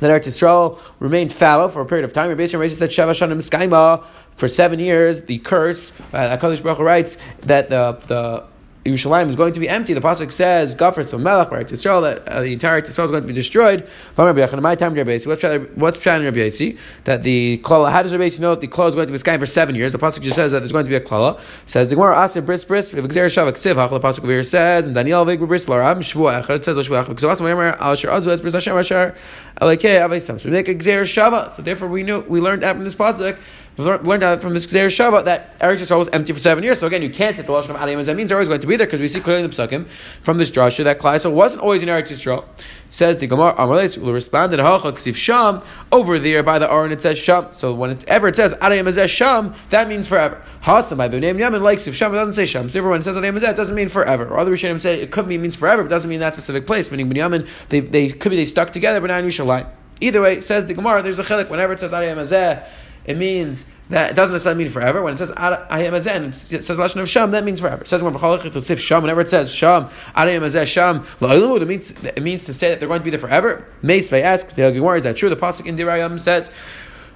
that 0.00 0.10
Eretz 0.10 0.28
Yisrael 0.28 0.78
remained 1.00 1.32
fallow 1.32 1.68
for 1.68 1.80
a 1.80 1.86
period 1.86 2.04
of 2.04 2.12
time. 2.12 2.28
Rabbi 2.28 2.42
Yisrael 2.42 2.70
said 2.70 2.90
Sheva 2.90 3.10
Shanim 3.10 3.38
Skaima 3.38 4.04
for 4.36 4.48
seven 4.48 4.78
years. 4.78 5.22
The 5.22 5.38
curse, 5.38 5.92
uh, 6.12 6.36
Hakadosh 6.36 6.62
Baruch 6.62 6.78
writes 6.78 7.16
that 7.40 7.70
the 7.70 7.98
the 8.06 8.44
Yerushalayim 8.86 9.28
is 9.28 9.36
going 9.36 9.52
to 9.52 9.60
be 9.60 9.68
empty. 9.68 9.92
The 9.94 10.00
pasuk 10.00 10.32
says, 10.32 10.74
"Gafar 10.74 11.04
some 11.04 11.22
melech 11.22 11.50
by 11.50 11.64
Yisrael 11.64 12.02
that 12.02 12.26
uh, 12.28 12.42
the 12.42 12.52
entire 12.52 12.80
Yisrael 12.80 13.04
is 13.04 13.10
going 13.10 13.22
to 13.22 13.28
be 13.28 13.34
destroyed." 13.34 13.86
In 14.18 14.62
my 14.62 14.74
time, 14.74 14.94
What's 14.94 15.24
what's 15.24 15.98
Pshat 15.98 16.24
Rabbi 16.24 16.38
Yitzi? 16.38 16.78
That 17.04 17.22
the 17.22 17.58
klala. 17.58 17.90
How 17.90 18.02
does 18.02 18.12
Rabbi 18.12 18.28
Yitzi 18.28 18.40
know 18.40 18.50
that 18.50 18.60
the 18.60 18.68
klala 18.68 18.88
is 18.88 18.94
going 18.94 19.06
to 19.06 19.12
be 19.12 19.18
sky 19.18 19.38
for 19.38 19.46
seven 19.46 19.74
years? 19.74 19.92
The 19.92 19.98
pasuk 19.98 20.22
just 20.22 20.36
says 20.36 20.52
that 20.52 20.60
there's 20.60 20.72
going 20.72 20.84
to 20.84 20.88
be 20.88 20.96
a 20.96 21.00
klala. 21.00 21.38
Says 21.66 21.90
the 21.90 21.96
Gemara 21.96 22.24
Aser 22.24 22.42
Bris 22.42 22.64
Bris 22.64 22.92
V'Gzer 22.92 23.26
Shav 23.26 23.50
Ksiv 23.52 23.74
Hachal. 23.74 24.00
The 24.00 24.00
pasuk 24.00 24.18
over 24.20 24.32
here 24.32 24.44
says 24.44 24.86
and 24.86 24.94
Daniel 24.94 25.24
Vig 25.24 25.40
Bris 25.40 25.66
Laram 25.66 25.98
Shvu 25.98 26.42
Echad. 26.42 26.56
It 26.56 26.64
says 26.64 26.76
Shvu 26.76 27.02
Echad 27.02 27.08
because 27.08 27.24
Aser 27.24 27.44
Memer 27.44 27.78
Al 27.78 27.92
Asher 27.92 28.08
Azu 28.08 28.28
Es 28.28 28.40
Bris 28.40 28.54
Hashem 28.54 28.76
Asher 28.76 29.14
Alekei 29.60 30.00
Avei 30.00 30.20
Sam. 30.20 30.38
So 30.38 30.48
we 30.48 30.52
make 30.52 30.68
a 30.68 30.74
Gzer. 30.74 31.06
So 31.52 31.62
therefore 31.62 31.88
we 31.88 32.02
knew 32.02 32.20
we 32.20 32.40
learned 32.40 32.64
out 32.64 32.76
from 32.76 32.84
this 32.84 32.94
pasuk 32.94 33.38
we 33.76 33.84
learned 33.84 34.22
out 34.22 34.40
from 34.40 34.54
this 34.54 34.66
Gzer 34.66 34.86
Shava 34.86 35.24
that 35.24 35.58
Eretz 35.58 35.80
Yisrael 35.80 35.98
was 35.98 36.08
empty 36.08 36.32
for 36.32 36.38
seven 36.38 36.64
years. 36.64 36.78
So 36.78 36.86
again, 36.86 37.02
you 37.02 37.10
can't 37.10 37.36
take 37.36 37.46
the 37.46 37.52
lashon 37.52 37.70
of 37.70 37.76
Adiyam 37.76 37.98
as 37.98 38.06
that 38.06 38.16
means 38.16 38.30
they're 38.30 38.38
always 38.38 38.48
going 38.48 38.60
to 38.60 38.66
be 38.66 38.76
there 38.76 38.86
because 38.86 39.00
we 39.00 39.08
see 39.08 39.20
clearly 39.20 39.44
in 39.44 39.50
the 39.50 39.54
psukim 39.54 39.86
from 40.22 40.38
this 40.38 40.50
drasha 40.50 40.84
that 40.84 40.98
Klaisa 40.98 41.30
wasn't 41.30 41.62
always 41.62 41.82
in 41.82 41.88
Eretz 41.88 42.10
Yisrael. 42.10 42.46
Says 42.88 43.18
the 43.18 43.26
Gemara, 43.26 43.52
Amalei 43.54 43.98
will 43.98 44.12
respond 44.12 44.52
to 44.52 44.62
Hacha 44.62 44.92
Ksiv 44.92 45.14
Sham 45.16 45.60
over 45.92 46.18
there 46.18 46.42
by 46.42 46.58
the 46.58 46.70
Aron 46.70 46.92
it 46.92 47.00
says 47.00 47.18
Sham. 47.18 47.52
So 47.52 47.74
whenever 47.74 48.28
it 48.28 48.36
says 48.36 48.54
Adiyam 48.54 48.86
as 48.86 49.10
Sham, 49.10 49.54
that 49.70 49.88
means 49.88 50.08
forever. 50.08 50.42
Hatzam 50.62 50.96
by 50.96 51.08
Bnei 51.08 51.34
Yamin 51.36 51.62
likes 51.62 51.86
if 51.86 51.94
Sham 51.94 52.14
it 52.14 52.16
doesn't 52.16 52.34
say 52.34 52.46
Sham. 52.46 52.70
So 52.70 52.94
it 52.94 53.02
says 53.02 53.16
Adiyam 53.16 53.36
as 53.36 53.42
it 53.42 53.56
doesn't 53.56 53.76
mean 53.76 53.88
forever. 53.88 54.26
Or 54.26 54.38
other 54.38 54.52
Rishonim 54.52 54.80
say 54.80 55.02
it 55.02 55.10
could 55.10 55.26
mean 55.26 55.42
means 55.42 55.56
forever, 55.56 55.82
but 55.82 55.90
doesn't 55.90 56.08
mean 56.08 56.20
that 56.20 56.34
specific 56.34 56.66
place. 56.66 56.90
Meaning 56.90 57.10
Binyamin, 57.10 57.48
they 57.68 57.80
they 57.80 58.08
could 58.08 58.30
be 58.30 58.36
they 58.36 58.46
stuck 58.46 58.72
together, 58.72 59.00
but 59.00 59.08
now 59.08 59.18
in 59.18 59.26
Yerushalayim. 59.26 59.68
Either 60.00 60.20
way, 60.20 60.40
says 60.40 60.66
the 60.66 60.74
Gemara, 60.74 61.02
there's 61.02 61.18
a 61.18 61.24
chilik. 61.24 61.48
Whenever 61.48 61.72
it 61.72 61.80
says 61.80 61.92
Adiyam 61.92 62.16
Azeh, 62.16 62.66
it 63.06 63.16
means 63.16 63.66
that 63.88 64.10
it 64.10 64.14
doesn't 64.14 64.34
necessarily 64.34 64.64
mean 64.64 64.72
forever. 64.72 65.00
When 65.00 65.14
it 65.14 65.18
says 65.18 65.30
Ayam 65.30 65.92
Azen, 65.92 66.52
it 66.52 66.64
says 66.64 66.76
Lashon 66.76 67.00
of 67.00 67.08
Sham, 67.08 67.30
that 67.30 67.44
means 67.44 67.60
forever. 67.60 67.82
It 67.82 67.88
says 67.88 68.02
when 68.02 68.12
Sif 68.60 68.80
Sham, 68.80 69.02
whenever 69.02 69.20
it 69.20 69.30
says 69.30 69.54
Sham, 69.54 69.84
Ayam 70.14 70.40
Azeh 70.40 70.66
Sham, 70.66 71.06
it 71.20 71.68
means 71.68 71.90
it 71.90 72.22
means 72.22 72.44
to 72.44 72.54
say 72.54 72.70
that 72.70 72.80
they're 72.80 72.88
going 72.88 73.00
to 73.00 73.04
be 73.04 73.10
there 73.10 73.20
forever. 73.20 73.64
Meis 73.82 74.12
asks 74.12 74.54
the 74.54 74.70
Gemara, 74.72 74.98
is 74.98 75.04
that 75.04 75.16
true? 75.16 75.28
The 75.28 75.36
pasuk 75.36 75.66
in 75.66 75.76
Dirayam 75.76 76.18
says 76.18 76.50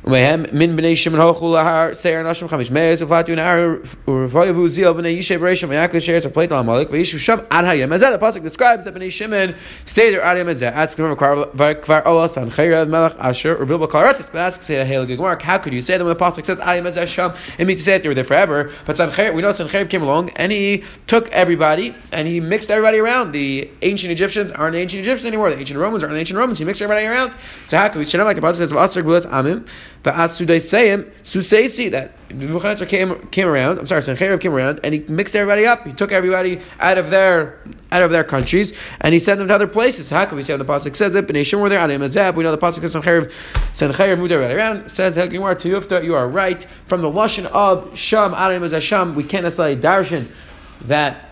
min 0.03 0.77
bnei 0.77 0.97
Shimon 0.97 1.21
hochu 1.21 1.43
lahar 1.43 1.91
nashim 1.91 2.49
chamish 2.49 2.71
meis 2.71 3.03
ufatu 3.03 3.37
nahar 3.37 3.79
urvayavu 4.07 4.69
zil 4.69 4.95
bnei 4.95 5.19
Yishay. 5.19 5.41
As 5.41 5.61
the 8.01 8.19
pasuk 8.19 8.43
describes 8.43 8.85
that 8.85 8.95
bnei 8.95 9.13
Shimon 9.13 9.55
stayed 9.85 10.13
there 10.13 10.23
ad 10.23 10.39
hayem 10.39 10.47
azeh. 10.47 10.73
Asks 10.73 10.95
the 10.95 11.03
kvar 11.03 12.07
ola 12.07 12.29
san 12.31 12.51
chayrav 12.51 12.89
melech 12.89 13.15
asher 13.19 13.55
or 13.57 13.67
bilba 13.67 13.89
karatis. 13.89 14.33
But 14.33 14.39
asks 14.39 14.67
the 14.69 14.85
hail 14.87 15.05
gemara, 15.05 15.43
how 15.43 15.59
could 15.59 15.75
you 15.75 15.83
say 15.83 15.99
that 15.99 16.05
when 16.05 16.17
the 16.17 16.25
pasuk 16.25 16.47
says 16.47 16.59
ad 16.61 16.83
hayem 16.83 17.07
sham? 17.07 17.35
It 17.59 17.67
means 17.67 17.81
to 17.81 17.85
say 17.85 17.93
that 17.93 18.03
they 18.03 18.09
were 18.09 18.15
there 18.15 18.25
forever. 18.25 18.71
But 18.87 18.97
san 18.97 19.35
we 19.35 19.43
know 19.43 19.53
san 19.53 19.69
came 19.89 20.03
along 20.03 20.31
and 20.37 20.51
he 20.51 20.83
took 21.09 21.29
everybody 21.29 21.95
and 22.11 22.27
he 22.27 22.41
mixed 22.41 22.71
everybody 22.71 22.99
around. 22.99 23.33
The 23.33 23.71
ancient 23.83 24.13
Egyptians 24.13 24.51
aren't 24.53 24.73
the 24.73 24.81
ancient 24.81 25.01
Egyptians 25.01 25.27
anymore. 25.27 25.51
The 25.51 25.59
ancient 25.59 25.79
Romans 25.79 26.03
aren't 26.03 26.15
the 26.15 26.21
ancient 26.21 26.39
Romans. 26.39 26.59
He 26.59 26.65
mixed 26.65 26.81
everybody 26.81 27.07
around. 27.07 27.35
So 27.67 27.77
how 27.77 27.89
could 27.89 27.99
we? 27.99 28.07
Like 28.21 28.37
the 28.37 28.43
pasuk 28.43 28.57
says, 28.57 28.73
"V'asar 28.73 29.03
gulas 29.03 29.27
amim." 29.27 29.67
But 30.03 30.15
Asudayseim, 30.15 31.11
Suseisi, 31.23 31.91
that 31.91 32.13
Nebuchadnezzar 32.31 32.87
came, 32.87 33.27
came 33.29 33.47
around, 33.47 33.79
I'm 33.79 33.87
sorry, 33.87 34.01
Sancheiriv 34.01 34.41
came 34.41 34.55
around, 34.55 34.81
and 34.83 34.95
he 34.95 35.01
mixed 35.01 35.37
everybody 35.37 35.67
up. 35.67 35.87
He 35.87 35.93
took 35.93 36.11
everybody 36.11 36.61
out 36.79 36.97
of 36.97 37.11
their 37.11 37.59
out 37.93 38.03
of 38.03 38.11
their 38.11 38.25
countries, 38.25 38.73
and 39.01 39.13
he 39.13 39.19
sent 39.19 39.41
them 39.41 39.49
to 39.49 39.55
other 39.55 39.67
places. 39.67 40.09
How 40.11 40.25
can 40.25 40.37
we 40.37 40.43
say 40.43 40.57
the 40.57 40.65
Pasuk 40.65 40.95
says 40.95 41.13
that? 41.13 41.47
Shimon 41.47 41.63
were 41.63 41.69
there, 41.69 41.81
Anim 41.81 42.03
Azeb, 42.03 42.35
we 42.35 42.45
know 42.45 42.53
the 42.53 42.59
Pasuk 42.59 42.81
says 42.81 42.95
Sancheiriv, 42.95 43.33
Sancheiriv 43.75 44.19
moved 44.19 44.33
everybody 44.33 44.55
around, 44.55 44.89
says 44.89 45.17
Gemara, 45.17 45.57
Tuyufta, 45.57 46.03
you 46.05 46.15
are 46.15 46.29
right. 46.29 46.63
From 46.87 47.03
the 47.03 47.11
Lashon 47.11 47.47
of 47.47 47.99
Sham, 47.99 48.33
Anim 48.33 48.63
Azasham, 48.63 49.15
we 49.15 49.25
can't 49.25 49.43
necessarily 49.43 49.77
darshan 49.77 50.29
that 50.83 51.30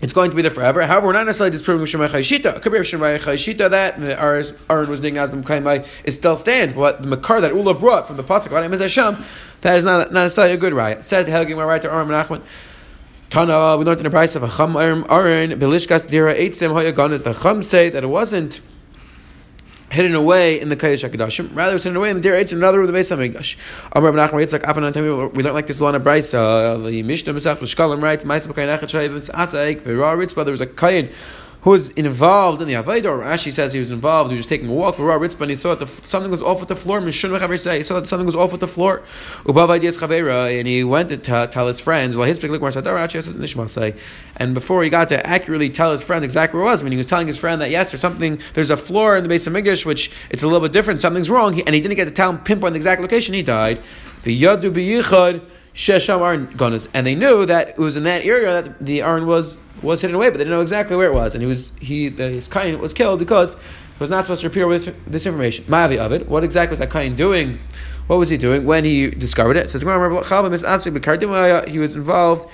it's 0.00 0.12
going 0.12 0.30
to 0.30 0.36
be 0.36 0.42
there 0.42 0.50
forever. 0.50 0.86
However, 0.86 1.08
we're 1.08 1.12
not 1.12 1.26
necessarily 1.26 1.50
disproving 1.50 1.86
Shemai 1.86 2.08
Chayshita. 2.08 2.56
It 2.56 2.62
could 2.62 2.72
be 2.72 2.78
Shemai 2.78 3.18
Chayshita 3.18 3.70
that 3.70 4.00
the 4.00 4.20
Aaron 4.20 4.90
was 4.90 5.00
doing 5.00 5.18
as 5.18 5.30
Kaimai, 5.30 5.86
it 6.04 6.12
still 6.12 6.36
stands. 6.36 6.72
But 6.72 7.02
the 7.02 7.08
Makar 7.08 7.40
that 7.42 7.54
Ula 7.54 7.74
brought 7.74 8.06
from 8.06 8.16
the 8.16 8.24
Pasuk 8.24 8.48
about 8.48 8.68
Emes 8.68 8.80
Hashem, 8.80 9.22
that 9.60 9.76
is 9.76 9.84
not, 9.84 10.12
not 10.12 10.22
necessarily 10.22 10.54
a 10.54 10.56
good 10.56 10.72
right. 10.72 10.98
It 10.98 11.04
says 11.04 11.26
the 11.26 11.32
Helgim 11.32 11.64
right 11.64 11.82
to 11.82 11.92
Aaron 11.92 12.08
Menachman. 12.08 12.42
Tana, 13.28 13.76
we 13.76 13.84
learned 13.84 14.00
in 14.00 14.04
the 14.04 14.10
price 14.10 14.34
of 14.34 14.42
a 14.42 14.48
Cham 14.48 14.74
Aaron, 14.74 15.04
Belishkas 15.04 16.08
Dira 16.08 16.34
Eitzim 16.34 16.72
Hoyaganas. 16.72 17.22
The 17.22 17.34
Cham 17.34 17.62
say 17.62 17.90
that 17.90 18.02
it 18.02 18.08
wasn't 18.08 18.60
hidden 19.90 20.14
away 20.14 20.60
in 20.60 20.68
the 20.68 20.76
Kodesh 20.76 21.08
Hakadoshim. 21.08 21.54
Rather, 21.54 21.74
it's 21.74 21.84
hidden 21.84 21.96
away 21.96 22.10
in 22.10 22.16
the 22.16 22.22
Deir 22.22 22.34
Eitz, 22.34 22.52
another 22.52 22.80
with 22.80 22.92
the 22.92 22.98
Beis 22.98 23.14
Hamikdash. 23.14 23.56
Amar 23.92 24.12
Nachman 24.12 24.44
Yitzchak 24.44 24.62
Afan 24.62 24.90
Antami. 24.90 25.32
We 25.34 25.42
learn 25.42 25.54
like 25.54 25.66
this 25.66 25.80
a 25.80 25.84
lot 25.84 25.94
of 25.94 26.02
Brisa. 26.02 26.84
The 26.84 27.02
Mishnah 27.02 27.34
Misach 27.34 27.58
Shkalim 27.58 28.02
writes, 28.02 28.24
"Ma'aseh 28.24 28.48
b'kayin 28.48 28.78
echad 28.78 28.88
shayv 28.88 29.30
Atzaik 29.30 29.82
v'ra 29.82 30.16
Ritzba." 30.16 30.44
There 30.44 30.52
was 30.52 30.60
a 30.60 30.66
kain 30.66 31.10
who 31.62 31.70
was 31.70 31.90
involved 31.90 32.62
in 32.62 32.68
the 32.68 32.74
Avodah. 32.74 33.22
Rashi 33.22 33.52
says 33.52 33.72
he 33.72 33.78
was 33.78 33.90
involved. 33.90 34.30
He 34.30 34.36
was 34.36 34.46
just 34.46 34.48
taking 34.48 34.68
a 34.68 34.72
walk. 34.72 34.98
And 34.98 35.50
he 35.50 35.56
saw 35.56 35.74
that 35.74 35.86
something 35.88 36.30
was 36.30 36.40
off 36.40 36.60
with 36.60 36.68
the 36.70 36.76
floor. 36.76 37.00
He 37.02 37.12
saw 37.12 37.28
that 37.38 38.06
something 38.06 38.24
was 38.24 38.34
off 38.34 38.52
with 38.52 38.60
the 38.60 38.68
floor. 38.68 39.02
And 39.46 40.66
he 40.66 40.84
went 40.84 41.08
to 41.10 41.16
tell 41.18 41.66
his 41.66 41.80
friends. 41.80 42.16
And 44.36 44.54
before 44.54 44.82
he 44.82 44.88
got 44.88 45.08
to 45.10 45.26
accurately 45.26 45.68
tell 45.68 45.92
his 45.92 46.02
friends 46.02 46.24
exactly 46.24 46.58
where 46.58 46.66
it 46.66 46.70
was, 46.70 46.80
I 46.80 46.84
mean, 46.84 46.92
he 46.92 46.98
was 46.98 47.06
telling 47.06 47.26
his 47.26 47.38
friend 47.38 47.60
that 47.60 47.70
yes, 47.70 47.90
there's 47.90 48.00
something. 48.00 48.40
There's 48.54 48.70
a 48.70 48.76
floor 48.76 49.18
in 49.18 49.22
the 49.22 49.28
base 49.28 49.46
of 49.46 49.52
Hamikdash 49.52 49.84
which 49.84 50.10
it's 50.30 50.42
a 50.42 50.46
little 50.46 50.60
bit 50.60 50.72
different. 50.72 51.02
Something's 51.02 51.28
wrong, 51.28 51.60
and 51.60 51.74
he 51.74 51.80
didn't 51.82 51.96
get 51.96 52.06
to 52.06 52.10
tell 52.10 52.30
him 52.30 52.38
pinpoint 52.38 52.72
the 52.72 52.78
exact 52.78 53.02
location. 53.02 53.34
He 53.34 53.42
died. 53.42 53.82
The 54.22 54.42
Yadu 54.42 54.72
B'Yichad. 54.72 55.42
Shesham 55.74 56.20
Aron 56.20 56.48
Gonas, 56.48 56.88
and 56.92 57.06
they 57.06 57.14
knew 57.14 57.46
that 57.46 57.70
it 57.70 57.78
was 57.78 57.96
in 57.96 58.02
that 58.04 58.24
area 58.24 58.62
that 58.62 58.84
the 58.84 59.02
Aron 59.02 59.26
was 59.26 59.56
was 59.82 60.00
hidden 60.00 60.16
away, 60.16 60.28
but 60.28 60.34
they 60.38 60.44
didn't 60.44 60.52
know 60.52 60.60
exactly 60.60 60.96
where 60.96 61.08
it 61.08 61.14
was, 61.14 61.34
and 61.34 61.42
he 61.42 61.48
was 61.48 61.72
he 61.80 62.08
the, 62.08 62.28
his 62.28 62.48
kain 62.48 62.78
was 62.78 62.92
killed 62.92 63.18
because 63.18 63.54
he 63.54 63.60
was 63.98 64.10
not 64.10 64.24
supposed 64.24 64.42
to 64.42 64.46
appear 64.48 64.66
with 64.66 64.84
this, 65.06 65.26
information. 65.26 65.64
Ma'avi 65.66 65.98
of 65.98 66.12
it. 66.12 66.28
What 66.28 66.44
exactly 66.44 66.72
was 66.72 66.80
that 66.80 66.90
kain 66.90 67.14
doing? 67.14 67.60
What 68.08 68.18
was 68.18 68.28
he 68.28 68.36
doing 68.36 68.66
when 68.66 68.84
he 68.84 69.10
discovered 69.10 69.56
it? 69.56 69.66
it 69.66 69.70
says 69.70 69.82
he 69.82 71.78
was 71.78 71.94
involved 71.94 72.50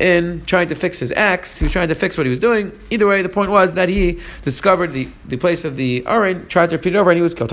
in 0.00 0.44
trying 0.44 0.68
to 0.68 0.74
fix 0.74 0.98
his 0.98 1.12
axe. 1.12 1.58
He 1.58 1.64
was 1.64 1.72
trying 1.72 1.88
to 1.88 1.94
fix 1.94 2.18
what 2.18 2.26
he 2.26 2.30
was 2.30 2.38
doing. 2.38 2.72
Either 2.90 3.06
way, 3.06 3.22
the 3.22 3.28
point 3.28 3.50
was 3.50 3.74
that 3.74 3.88
he 3.88 4.20
discovered 4.42 4.92
the, 4.92 5.08
the 5.26 5.36
place 5.36 5.64
of 5.64 5.76
the 5.76 6.04
Aron, 6.06 6.46
tried 6.48 6.70
to 6.70 6.76
repeat 6.76 6.94
it 6.94 6.98
over, 6.98 7.10
and 7.10 7.16
he 7.16 7.22
was 7.22 7.34
killed. 7.34 7.50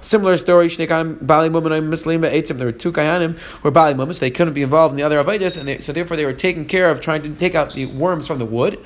Similar 0.00 0.36
story. 0.36 0.68
There 0.68 0.86
were 2.66 2.72
two 2.72 2.92
Kayanim 2.92 3.62
were 3.62 3.70
Bali 3.70 3.94
Mumas. 3.94 4.18
They 4.18 4.30
couldn't 4.30 4.54
be 4.54 4.62
involved 4.62 4.92
in 4.92 4.96
the 4.96 5.02
other 5.02 5.22
Avedis, 5.22 5.56
and 5.58 5.68
they, 5.68 5.78
so 5.78 5.92
therefore 5.92 6.16
they 6.16 6.24
were 6.24 6.32
taking 6.32 6.64
care 6.64 6.90
of 6.90 7.00
trying 7.00 7.22
to 7.22 7.34
take 7.34 7.54
out 7.54 7.74
the 7.74 7.86
worms 7.86 8.26
from 8.26 8.38
the 8.38 8.46
wood. 8.46 8.78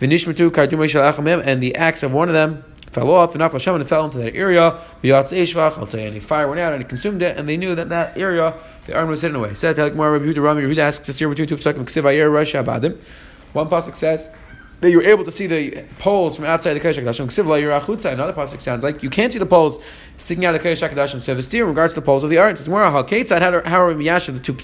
And 0.00 0.10
the 0.10 1.76
axe 1.76 2.02
of 2.02 2.12
one 2.12 2.28
of 2.28 2.34
them 2.34 2.64
fell 2.94 3.10
off, 3.10 3.34
and 3.34 3.42
Hashem 3.42 3.74
and 3.74 3.88
fell 3.88 4.04
into 4.04 4.18
that 4.18 4.34
area. 4.34 4.80
And 5.02 6.16
the 6.16 6.20
fire 6.20 6.48
went 6.48 6.60
out 6.60 6.72
and 6.72 6.82
it 6.82 6.88
consumed 6.88 7.22
it, 7.22 7.36
and 7.36 7.48
they 7.48 7.56
knew 7.56 7.74
that 7.74 7.88
that 7.90 8.16
area, 8.16 8.54
the 8.86 8.96
arm 8.96 9.08
was 9.08 9.22
hidden 9.22 9.36
away. 9.36 9.54
Says 9.54 9.76
Rabbi 9.76 9.96
Yehuda 9.96 10.78
asks 10.78 11.08
us 11.08 11.18
here 11.18 11.28
between 11.28 11.48
two 11.48 11.56
Abadim. 11.56 12.98
One 13.52 13.68
pasuk 13.68 13.94
says 13.94 14.30
that 14.80 14.90
you 14.90 14.98
were 14.98 15.04
able 15.04 15.24
to 15.24 15.30
see 15.30 15.46
the 15.46 15.84
poles 15.98 16.36
from 16.36 16.44
outside 16.44 16.74
the 16.74 16.80
Kodesh 16.80 17.02
Hakadoshim. 17.02 18.12
Another 18.12 18.32
pasuk 18.32 18.60
sounds 18.60 18.82
like 18.84 19.02
you 19.02 19.10
can't 19.10 19.32
see 19.32 19.38
the 19.38 19.46
poles 19.46 19.78
sticking 20.18 20.44
out 20.44 20.54
of 20.54 20.62
the 20.62 20.68
Kodesh 20.68 20.88
Hakadoshim. 20.88 21.20
So 21.20 21.32
if 21.32 21.54
in 21.54 21.66
regards 21.66 21.94
to 21.94 22.00
the 22.00 22.04
poles 22.06 22.24
of 22.24 22.30
the 22.30 22.38
Aron, 22.38 22.56
says 22.56 22.68
more 22.68 22.82
how 22.82 22.98
are 22.98 23.04
Miyash 23.04 24.28
of 24.28 24.34
the 24.34 24.40
two 24.40 24.54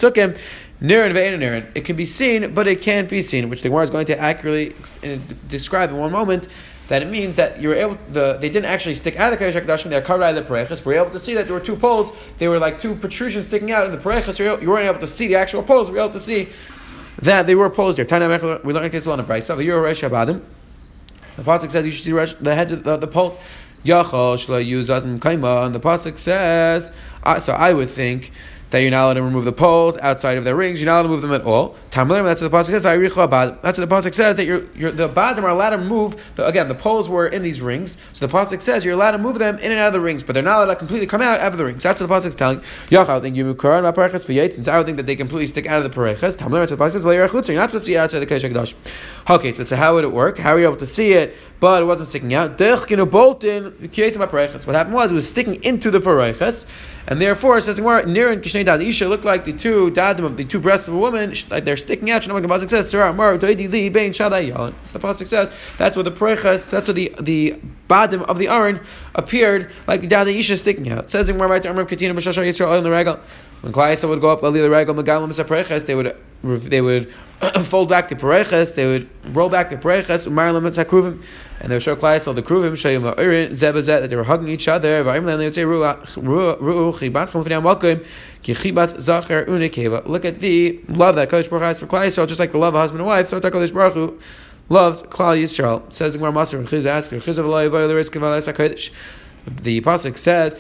Niran. 0.80 1.70
It 1.74 1.84
can 1.84 1.96
be 1.96 2.06
seen, 2.06 2.54
but 2.54 2.66
it 2.66 2.80
can't 2.80 3.08
be 3.08 3.22
seen, 3.22 3.48
which 3.50 3.62
the 3.62 3.68
Gemara 3.68 3.84
is 3.84 3.90
going 3.90 4.06
to 4.06 4.18
accurately 4.18 4.74
uh, 5.04 5.18
describe 5.48 5.90
in 5.90 5.98
one 5.98 6.10
moment 6.10 6.48
that 6.90 7.02
it 7.02 7.08
means 7.08 7.36
that 7.36 7.62
you 7.62 7.68
were 7.68 7.76
able 7.76 7.96
the 8.10 8.36
they 8.40 8.50
didn't 8.50 8.68
actually 8.68 8.96
stick 8.96 9.16
out 9.16 9.32
of 9.32 9.38
the 9.38 9.44
Kodesh 9.44 9.52
HaKadoshim, 9.52 9.90
they're 9.90 10.00
of 10.00 10.34
the 10.34 10.42
Perechas. 10.42 10.84
We 10.84 10.94
were 10.94 11.00
able 11.00 11.12
to 11.12 11.20
see 11.20 11.34
that 11.34 11.46
there 11.46 11.54
were 11.54 11.60
two 11.60 11.76
poles, 11.76 12.12
they 12.38 12.48
were 12.48 12.58
like 12.58 12.80
two 12.80 12.96
protrusions 12.96 13.46
sticking 13.46 13.70
out 13.70 13.86
in 13.86 13.92
the 13.92 13.98
Perechas. 13.98 14.40
You 14.40 14.68
weren't 14.68 14.86
able 14.86 14.98
to 14.98 15.06
see 15.06 15.28
the 15.28 15.36
actual 15.36 15.62
poles, 15.62 15.88
we 15.88 15.98
were 15.98 16.04
able 16.04 16.14
to 16.14 16.18
see 16.18 16.48
that 17.22 17.46
they 17.46 17.54
were 17.54 17.70
poles 17.70 17.94
there. 17.94 18.06
We 18.64 18.72
learned 18.72 18.92
this 18.92 19.06
on 19.06 19.20
a 19.20 19.24
Abadim. 19.24 20.42
The 21.36 21.42
Pasuk 21.44 21.70
says 21.70 21.86
you 21.86 21.92
should 21.92 22.04
see 22.04 22.36
the 22.40 22.54
heads 22.56 22.72
of 22.72 22.82
the, 22.82 22.96
the 22.96 23.06
poles. 23.06 23.38
Yachal 23.84 24.34
shla 24.34 24.64
use 24.64 24.88
kaima, 24.88 25.66
and 25.66 25.74
the 25.74 25.80
Pasuk 25.80 26.18
says, 26.18 26.92
so 27.40 27.52
I 27.52 27.72
would 27.72 27.88
think 27.88 28.32
that 28.70 28.82
you're 28.82 28.90
not 28.90 29.04
allowed 29.04 29.14
to 29.14 29.22
remove 29.22 29.44
the 29.44 29.52
poles 29.52 29.98
outside 29.98 30.38
of 30.38 30.44
their 30.44 30.54
rings. 30.54 30.80
You're 30.80 30.86
not 30.86 31.00
allowed 31.00 31.02
to 31.02 31.08
move 31.08 31.22
them 31.22 31.32
at 31.32 31.42
all. 31.42 31.76
That's 31.90 32.40
what 32.40 32.50
the 32.50 32.50
pasuk 32.50 32.66
says. 32.66 32.82
That's 32.82 33.78
what 33.78 33.88
the 33.88 33.94
pasuk 33.94 34.14
says 34.14 34.36
that 34.36 34.44
you're, 34.44 34.64
you're 34.76 34.92
the 34.92 35.08
badim 35.08 35.42
are 35.42 35.48
allowed 35.48 35.70
to 35.70 35.78
move. 35.78 36.32
The, 36.36 36.46
again, 36.46 36.68
the 36.68 36.74
poles 36.74 37.08
were 37.08 37.26
in 37.26 37.42
these 37.42 37.60
rings, 37.60 37.98
so 38.12 38.26
the 38.26 38.32
pasuk 38.32 38.62
says 38.62 38.84
you're 38.84 38.94
allowed 38.94 39.12
to 39.12 39.18
move 39.18 39.38
them 39.38 39.58
in 39.58 39.72
and 39.72 39.80
out 39.80 39.88
of 39.88 39.92
the 39.92 40.00
rings, 40.00 40.22
but 40.22 40.34
they're 40.34 40.42
not 40.42 40.58
allowed 40.58 40.74
to 40.74 40.76
completely 40.76 41.06
come 41.06 41.20
out 41.20 41.40
of 41.40 41.58
the 41.58 41.64
rings. 41.64 41.82
That's 41.82 42.00
what 42.00 42.08
the 42.08 42.14
pasuk 42.14 42.26
is 42.26 42.34
telling. 42.34 42.60
Yachal 42.88 43.20
think 43.20 43.36
you 43.36 43.56
Since 43.60 44.68
I 44.68 44.76
would 44.76 44.86
think 44.86 44.96
that 44.96 45.06
they 45.06 45.16
completely 45.16 45.46
stick 45.46 45.66
out 45.66 45.84
of 45.84 45.92
the 45.92 46.00
what 46.00 46.68
the 46.68 46.76
pasuk 46.76 46.92
says. 46.92 47.04
You're 47.04 47.60
not 47.60 47.70
supposed 47.70 47.84
to 47.84 47.90
see 47.92 47.96
outside 47.96 48.20
the 48.20 48.26
kodesh 48.26 48.74
Okay, 49.28 49.52
so 49.52 49.76
how 49.76 49.94
would 49.94 50.04
it 50.04 50.12
work? 50.12 50.38
How 50.38 50.54
are 50.54 50.58
you 50.58 50.66
able 50.66 50.76
to 50.76 50.86
see 50.86 51.12
it? 51.12 51.36
but 51.60 51.82
it 51.82 51.84
wasn't 51.84 52.08
sticking 52.08 52.34
out. 52.34 52.58
What 52.58 52.80
happened 52.80 53.12
was 54.94 55.12
it 55.12 55.14
was 55.14 55.28
sticking 55.28 55.62
into 55.62 55.90
the 55.90 56.00
pareches, 56.00 56.66
and 57.06 57.20
therefore 57.20 57.58
it 57.58 57.62
says 57.62 57.78
near 57.78 58.32
and 58.32 58.42
Dad 58.64 58.82
Isha 58.82 59.08
look 59.08 59.24
like 59.24 59.44
the 59.44 59.52
two 59.52 59.90
dadim 59.90 60.24
of 60.24 60.36
the 60.36 60.44
two 60.44 60.60
breasts 60.60 60.88
of 60.88 60.94
a 60.94 60.98
woman, 60.98 61.34
like 61.50 61.64
they're 61.64 61.76
sticking 61.76 62.10
out. 62.10 62.22
Shnei 62.22 62.44
Pasuk 62.46 62.70
says, 62.70 62.92
Tzara 62.92 63.14
Mar 63.14 63.38
Doidi 63.38 63.70
Li 63.70 63.88
Bein 63.88 64.12
Shadai 64.12 64.48
Yon. 64.48 64.74
So 64.84 64.98
the 64.98 65.06
Pasuk 65.06 65.26
says 65.26 65.52
that's 65.78 65.96
what 65.96 66.04
the 66.04 66.12
Perechas, 66.12 66.70
that's 66.70 66.88
what 66.88 66.96
the 66.96 67.14
the 67.20 67.60
badim 67.88 68.22
of 68.22 68.38
the 68.38 68.48
Aron 68.48 68.80
appered 69.14 69.70
like 69.86 70.00
the 70.00 70.06
Dad 70.06 70.28
Isha 70.28 70.56
sticking 70.56 70.90
out. 70.90 71.10
Says 71.10 71.28
in 71.28 71.36
Mar 71.36 71.48
Right 71.48 71.64
Amram 71.64 71.86
Katina 71.86 72.14
B'Shashar 72.14 72.46
Yitzra 72.46 72.66
Oil 72.66 72.78
in 72.78 72.84
the 72.84 72.90
regal. 72.90 73.20
When 73.60 73.72
Klaisa 73.72 74.08
would 74.08 74.20
go 74.20 74.30
up 74.30 74.40
they 74.40 75.94
would 75.94 76.16
they 76.42 76.80
would 76.80 77.12
fold 77.64 77.90
back 77.90 78.08
the 78.08 78.16
Pereches, 78.16 78.74
they 78.74 78.86
would 78.86 79.08
roll 79.36 79.50
back 79.50 79.70
the 79.70 79.76
Umarlam 79.76 81.22
and 81.60 81.70
they 81.70 81.76
would 81.76 81.82
show 81.82 81.96
Klaisel 81.96 82.34
the 82.34 82.42
Kruvim, 82.42 83.86
that 83.86 84.08
they 84.08 84.16
were 84.16 84.24
hugging 84.24 84.48
each 84.48 84.68
other, 84.68 85.04
Vayim 85.04 85.26
they 85.26 85.44
would 85.44 85.54
say. 85.54 85.66
Look 90.10 90.24
at 90.24 90.40
the 90.40 90.80
love 90.88 91.16
that 91.16 91.28
Kodesh 91.28 91.50
Baruch 91.50 91.62
has 91.62 91.80
for 91.80 91.86
Klaisel, 91.86 92.26
just 92.26 92.40
like 92.40 92.52
the 92.52 92.58
love 92.58 92.74
of 92.74 92.80
husband 92.80 93.00
and 93.00 93.06
wife, 93.06 93.28
so 93.28 93.38
Kodesh 93.40 93.74
Baruch 93.74 94.18
loves 94.70 95.02
Klal 95.02 95.38
Yisrael. 95.38 95.92
Says 95.92 96.14
the 96.14 96.18
Gemara 96.18 96.32
Maser, 96.32 96.66
Chiz 96.66 96.86
asks, 96.86 97.12
Chiz 97.24 97.36
of 97.36 97.44
Allah, 97.44 97.68
The 97.68 97.76
Pasuk 99.80 100.18
says, 100.18 100.56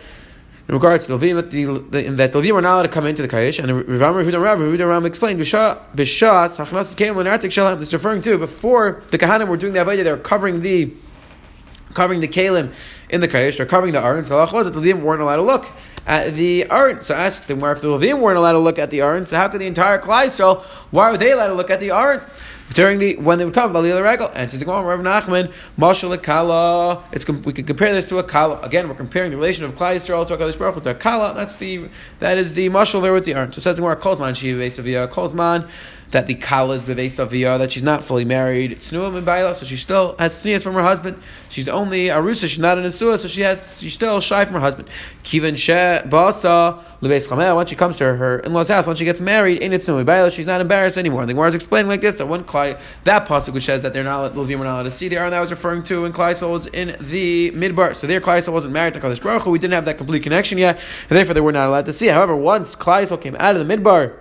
in 0.70 0.74
regards 0.74 1.04
to 1.04 1.16
the 1.16 1.26
Levim, 1.26 1.34
that 1.34 1.50
the, 1.50 1.64
that 2.10 2.30
the 2.30 2.38
Levim 2.38 2.54
are 2.54 2.60
not 2.60 2.74
allowed 2.74 2.82
to 2.82 2.88
come 2.88 3.04
into 3.04 3.22
the 3.22 3.26
Kayish, 3.26 3.58
and 3.58 3.88
Rav 3.88 4.14
Rehuda 4.14 4.40
Rav, 4.40 4.60
Rehuda 4.60 4.88
Rav 4.88 5.04
explained, 5.04 5.40
Bishat, 5.40 5.80
Hachnas 5.96 6.96
Keim, 6.96 7.16
Lenartik 7.16 7.50
Shalom, 7.50 7.80
this 7.80 7.88
is 7.88 7.94
referring 7.94 8.20
to, 8.20 8.38
before 8.38 9.02
the 9.10 9.18
Kahanim 9.18 9.48
were 9.48 9.56
doing 9.56 9.72
the 9.72 9.80
Avodah, 9.80 10.04
they 10.04 10.12
were 10.12 10.16
covering 10.16 10.60
the 10.60 10.92
covering 11.92 12.20
the 12.20 12.28
kalim 12.28 12.72
in 13.08 13.20
the 13.20 13.26
kayish, 13.26 13.56
they're 13.56 13.66
covering 13.66 13.92
the 13.92 14.00
aron. 14.00 14.24
So 14.24 14.36
that 14.46 14.70
the 14.70 14.80
levim 14.80 15.00
weren't 15.00 15.20
allowed 15.20 15.36
to 15.36 15.42
look 15.42 15.72
at 16.06 16.34
the 16.34 16.70
aron. 16.70 17.02
So 17.02 17.16
asks 17.16 17.46
them, 17.46 17.58
where 17.58 17.72
if 17.72 17.80
the 17.80 17.88
levim 17.88 18.20
weren't 18.20 18.38
allowed 18.38 18.52
to 18.52 18.60
look 18.60 18.78
at 18.78 18.90
the 18.90 19.00
aron, 19.00 19.26
so 19.26 19.36
how 19.36 19.48
could 19.48 19.60
the 19.60 19.66
entire 19.66 19.98
klai 19.98 20.64
Why 20.92 21.10
were 21.10 21.16
they 21.16 21.32
allowed 21.32 21.48
to 21.48 21.54
look 21.54 21.70
at 21.70 21.80
the 21.80 21.90
aron? 21.90 22.20
During 22.74 22.98
the 22.98 23.16
when 23.16 23.38
they 23.38 23.44
would 23.44 23.54
come 23.54 23.72
Valil 23.72 24.02
Regal. 24.02 24.30
And 24.34 24.50
to 24.50 24.56
the 24.56 24.64
Gemara, 24.64 24.96
Rav 24.96 25.00
Nachman, 25.00 25.52
Mashal 25.78 26.20
Kala. 26.22 27.02
It's 27.12 27.28
we 27.28 27.52
can 27.52 27.64
compare 27.64 27.92
this 27.92 28.06
to 28.08 28.18
a 28.18 28.22
Kala. 28.22 28.60
Again, 28.60 28.88
we're 28.88 28.94
comparing 28.94 29.30
the 29.30 29.36
relation 29.36 29.64
of 29.64 29.72
Klai 29.72 29.96
Yisrael 29.96 30.26
to 30.26 30.36
Hakadosh 30.36 30.58
Baruch 30.58 30.76
Hu 30.76 30.80
to 30.82 30.90
a 30.90 30.94
Kala. 30.94 31.34
That's 31.34 31.54
the 31.56 31.88
that 32.18 32.38
is 32.38 32.54
the 32.54 32.68
Mashal 32.70 33.02
there 33.02 33.12
with 33.12 33.24
the 33.24 33.34
Arn. 33.34 33.52
So 33.52 33.60
says 33.60 33.76
the 33.76 33.82
Gemara, 33.82 33.96
Kolzman 33.96 34.36
Shiva 34.36 34.60
Vesavia, 34.60 35.08
Kolzman 35.08 35.68
that 36.10 36.26
the 36.26 36.34
kala 36.34 36.74
is 36.74 36.84
bevesavia, 36.84 37.58
that 37.58 37.72
she's 37.72 37.82
not 37.82 38.04
fully 38.04 38.24
married. 38.24 38.78
Snuim 38.80 39.16
and 39.16 39.26
baila, 39.26 39.54
so 39.54 39.64
she 39.64 39.76
still 39.76 40.16
has 40.18 40.40
sneas 40.40 40.62
from 40.62 40.74
her 40.74 40.82
husband. 40.82 41.20
She's 41.48 41.68
only 41.68 42.06
arusa, 42.06 42.48
she's 42.48 42.58
not 42.58 42.78
an 42.78 42.84
asua, 42.84 43.18
so 43.18 43.28
she 43.28 43.42
has 43.42 43.80
she's 43.80 43.94
still 43.94 44.20
shy 44.20 44.44
from 44.44 44.54
her 44.54 44.60
husband. 44.60 44.88
Kivan 45.24 45.56
she 45.56 45.72
basa 45.72 46.82
leves 47.00 47.26
chamel. 47.26 47.54
Once 47.54 47.70
she 47.70 47.76
comes 47.76 47.96
to 47.96 48.04
her 48.04 48.40
in-laws' 48.40 48.68
house, 48.68 48.86
once 48.86 48.98
she 48.98 49.04
gets 49.04 49.20
married, 49.20 49.62
in 49.62 49.72
it's 49.72 49.86
snuim 49.86 50.04
baila, 50.04 50.30
she's 50.30 50.46
not 50.46 50.60
embarrassed 50.60 50.98
anymore. 50.98 51.20
And 51.22 51.28
the 51.28 51.34
Gemara 51.34 51.48
is 51.48 51.54
explaining 51.54 51.88
like 51.88 52.00
this 52.00 52.18
that 52.18 52.26
one 52.26 52.44
klai 52.44 52.80
that 53.04 53.26
pasuk 53.26 53.54
which 53.54 53.64
says 53.64 53.82
that 53.82 53.92
they're 53.92 54.04
not 54.04 54.34
Levim 54.34 54.60
are 54.60 54.64
not 54.64 54.74
allowed 54.74 54.82
to 54.84 54.90
see 54.90 55.08
the 55.08 55.16
Aaron 55.16 55.30
that 55.30 55.40
was 55.40 55.50
referring 55.50 55.82
to 55.84 56.04
in 56.04 56.12
Klai 56.12 56.30
was 56.50 56.66
in 56.66 56.96
the 57.00 57.50
midbar. 57.52 57.94
So 57.94 58.06
their 58.06 58.20
Klai 58.20 58.46
wasn't 58.52 58.72
married 58.72 58.94
to 58.94 59.00
Kadosh 59.00 59.22
Baruch. 59.22 59.46
We 59.46 59.58
didn't 59.58 59.74
have 59.74 59.84
that 59.84 59.98
complete 59.98 60.22
connection 60.22 60.58
yet, 60.58 60.78
and 61.08 61.16
therefore 61.18 61.34
they 61.34 61.40
were 61.40 61.52
not 61.52 61.68
allowed 61.68 61.86
to 61.86 61.92
see. 61.92 62.06
However, 62.06 62.34
once 62.34 62.74
Klai 62.74 63.20
came 63.20 63.36
out 63.38 63.56
of 63.56 63.66
the 63.66 63.76
midbar 63.76 64.14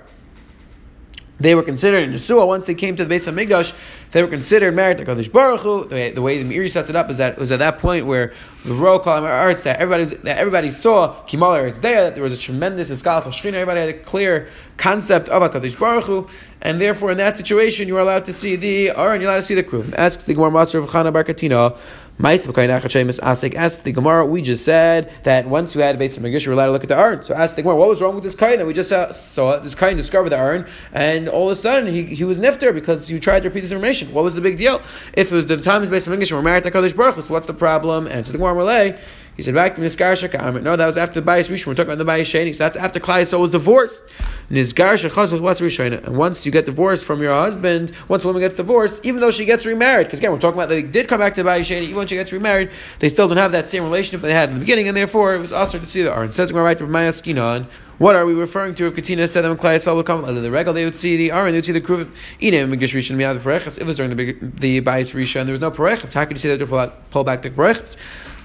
they 1.40 1.56
were 1.56 1.64
considered 1.64 2.04
in 2.04 2.12
Yeshua 2.12 2.46
once 2.46 2.66
they 2.66 2.76
came 2.76 2.96
to 2.96 3.04
the 3.04 3.10
base 3.10 3.28
of 3.28 3.36
Migdash, 3.36 3.74
they 4.12 4.22
were 4.22 4.28
considered 4.28 4.74
married 4.74 4.98
to 4.98 5.06
Kadosh 5.06 5.32
Baruch 5.32 5.62
Hu. 5.62 5.86
The 5.86 5.96
way, 5.96 6.12
the 6.12 6.22
way 6.22 6.44
the 6.44 6.50
Meiri 6.50 6.70
sets 6.70 6.90
it 6.90 6.96
up 6.96 7.10
is 7.10 7.18
that 7.18 7.34
it 7.34 7.40
was 7.40 7.52
at 7.52 7.60
that 7.60 7.78
point 7.78 8.06
where 8.06 8.34
the 8.66 8.74
royal 8.74 9.00
column 9.00 9.24
arts 9.24 9.64
that 9.64 9.80
everybody 9.80 10.04
that 10.04 10.38
everybody 10.38 10.72
saw 10.72 11.14
Kimal 11.26 11.58
Eretz 11.58 11.82
there 11.82 12.04
that 12.04 12.16
there 12.16 12.24
was 12.24 12.34
a 12.34 12.38
tremendous 12.38 12.92
escal 12.92 13.24
for 13.24 13.30
Shechina. 13.30 13.54
Everybody 13.54 13.80
had 13.80 13.90
a 13.90 14.00
clear 14.00 14.50
concept 14.78 15.30
of 15.30 15.42
Hakadosh 15.42 15.80
Baruch 15.80 16.06
Hu, 16.06 16.28
and 16.62 16.80
therefore 16.80 17.12
in 17.12 17.18
that 17.18 17.38
situation 17.38 17.88
you 17.88 17.98
are 17.98 18.02
allowed 18.02 18.26
to 18.26 18.34
see 18.34 18.56
the 18.56 18.90
Aron, 18.90 19.22
you're 19.22 19.30
allowed 19.30 19.38
to 19.38 19.44
see 19.44 19.56
the 19.56 19.64
crew. 19.64 19.86
Asks 19.96 20.26
the 20.26 20.34
Gemara 20.34 20.52
Master 20.52 20.80
of 20.80 20.88
Chana 20.88 21.12
Barkatina. 21.12 21.78
Ask 22.22 23.84
the 23.84 23.92
Gemara, 23.94 24.26
we 24.26 24.42
just 24.42 24.66
said 24.66 25.10
that 25.24 25.48
once 25.48 25.74
you 25.74 25.82
had 25.82 25.96
a 25.96 25.98
base 25.98 26.18
of 26.18 26.24
Megish, 26.24 26.46
you 26.46 26.50
were 26.50 26.54
allowed 26.54 26.66
to 26.66 26.72
look 26.74 26.84
at 26.84 26.90
the 26.90 27.00
urn. 27.00 27.24
So 27.24 27.34
ask 27.34 27.56
the 27.56 27.62
Gemara, 27.62 27.78
what 27.78 27.88
was 27.88 28.02
wrong 28.02 28.14
with 28.14 28.26
this 28.26 28.36
kain 28.36 28.58
that 28.58 28.66
we 28.66 28.74
just 28.74 28.92
uh, 28.92 29.14
saw? 29.14 29.58
This 29.58 29.74
kain 29.74 29.96
discovered 29.96 30.30
the 30.30 30.38
urn, 30.38 30.68
and 30.92 31.30
all 31.30 31.50
of 31.50 31.54
a 31.54 31.56
sudden 31.56 31.88
he, 31.88 32.04
he 32.04 32.26
was 32.26 32.42
nifter 32.42 32.74
because 32.74 33.10
you 33.10 33.22
tried 33.22 33.44
to 33.44 33.48
repeat 33.48 33.62
this 33.62 33.72
information. 33.72 34.12
What 34.12 34.26
was 34.26 34.36
the 34.36 34.42
big 34.42 34.58
deal? 34.58 34.82
If 35.14 35.32
it 35.32 35.36
was 35.36 35.46
the 35.46 35.56
time 35.56 35.82
of 35.82 35.90
base 35.90 36.08
of 36.08 36.14
Megish, 36.14 36.34
we're 36.34 36.42
married 36.42 36.64
to 36.64 36.72
Kadosh 36.72 36.94
Baruch 36.94 37.24
so 37.24 37.34
what's 37.34 37.46
the 37.46 37.54
problem? 37.54 38.06
And 38.06 38.26
to 38.26 38.34
the 38.34 38.38
Gemara 38.38 38.56
Malay, 38.56 39.00
he 39.40 39.44
said 39.44 39.54
back 39.54 39.76
to 39.76 39.82
Nizgar 39.82 40.22
Shakam. 40.22 40.62
No, 40.62 40.76
that 40.76 40.86
was 40.86 40.98
after 40.98 41.22
the 41.22 41.26
Bayis 41.26 41.50
Rishon. 41.50 41.68
We're 41.68 41.74
talking 41.76 41.94
about 41.94 42.06
the 42.06 42.12
Bayis 42.12 42.24
Sheni. 42.24 42.54
So 42.54 42.66
that's 42.66 42.76
after 42.76 43.00
Klai 43.00 43.40
was 43.40 43.52
divorced. 43.52 44.04
Nizgar 44.52 44.96
Shachaz 44.96 45.32
was 45.32 45.40
what's 45.40 45.62
Rishon. 45.62 46.06
And 46.06 46.18
once 46.18 46.46
you 46.46 46.52
get 46.52 46.66
divorced 46.66 47.06
from 47.06 47.22
your 47.22 47.32
husband, 47.32 47.94
once 48.10 48.26
a 48.26 48.28
woman 48.28 48.42
gets 48.42 48.58
divorced, 48.58 49.06
even 49.06 49.22
though 49.22 49.32
she 49.32 49.46
gets 49.46 49.66
remarried, 49.66 50.08
because 50.08 50.20
again, 50.20 50.34
we're 50.34 50.40
talking 50.40 50.60
about 50.60 50.68
they 50.68 50.82
did 50.82 51.08
come 51.08 51.20
back 51.20 51.36
to 51.36 51.44
the 51.44 51.50
Bayis 51.50 51.62
Sheni, 51.62 51.84
even 51.84 51.96
when 51.96 52.08
she 52.08 52.16
gets 52.16 52.34
remarried, 52.34 52.70
they 53.00 53.08
still 53.08 53.30
don't 53.30 53.38
have 53.38 53.54
that 53.54 53.70
same 53.70 53.84
relationship 53.84 54.20
they 54.20 54.34
had 54.34 54.50
in 54.50 54.56
the 54.56 54.60
beginning, 54.60 54.90
and 54.90 54.98
therefore 54.98 55.36
it 55.36 55.40
was 55.40 55.54
also 55.54 55.80
to 55.80 55.86
see 55.86 56.04
the 56.04 56.14
Aron. 56.14 56.34
Says 56.34 56.52
right 56.52 56.78
to 56.78 56.84
Ramaya 56.84 57.12
Skinon. 57.12 57.68
What 57.98 58.16
are 58.16 58.26
we 58.26 58.34
referring 58.34 58.76
to? 58.76 58.88
If 58.88 58.96
Katina 58.96 59.28
said 59.28 59.42
them 59.42 59.58
Klai 59.58 59.76
Yisrael 59.76 59.96
would 59.96 60.06
come 60.06 60.24
under 60.26 60.42
the 60.42 60.52
regal, 60.52 60.74
they 60.74 60.86
would 60.86 60.98
see 60.98 61.16
the 61.18 61.32
Aron, 61.32 61.52
they 61.52 61.60
would 61.60 61.66
see 61.66 61.72
the 61.72 61.82
Kruvim. 61.82 62.14
Inem 62.42 62.74
Megish 62.74 62.94
Rishon 62.94 63.16
Miyad 63.16 63.40
Perechas. 63.40 63.80
It 63.80 63.86
was 63.86 63.98
during 63.98 64.16
the 64.16 64.34
the 64.42 64.82
Bayis 64.82 65.14
Rishon, 65.14 65.46
there 65.46 65.54
was 65.54 65.62
no 65.62 65.72
Perechas. 65.72 66.14
How 66.14 66.26
could 66.26 66.36
you 66.36 66.40
say 66.40 66.56
that 66.56 66.66
to 66.66 66.94
pull 67.12 67.24
back 67.24 67.42
the 67.42 67.50
Perechas? 67.50 67.98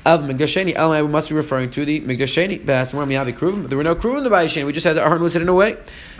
Of 0.07 0.21
Migdasheni, 0.21 0.75
El 0.75 1.09
must 1.09 1.31
be 1.31 1.35
referring 1.35 1.71
to 1.71 1.85
the 1.87 2.01
Migdasheni. 2.03 2.67
But 2.67 3.69
there 3.71 3.79
were 3.79 3.85
no 3.85 3.95
crew 3.95 4.19
in 4.19 4.25
the 4.25 4.29
Bayisheni. 4.29 4.67
We 4.67 4.75
just 4.75 4.85
had 4.85 4.97
the 4.97 5.03
Aron 5.03 5.23
was 5.23 5.33
hidden 5.33 5.49
away. 5.49 5.79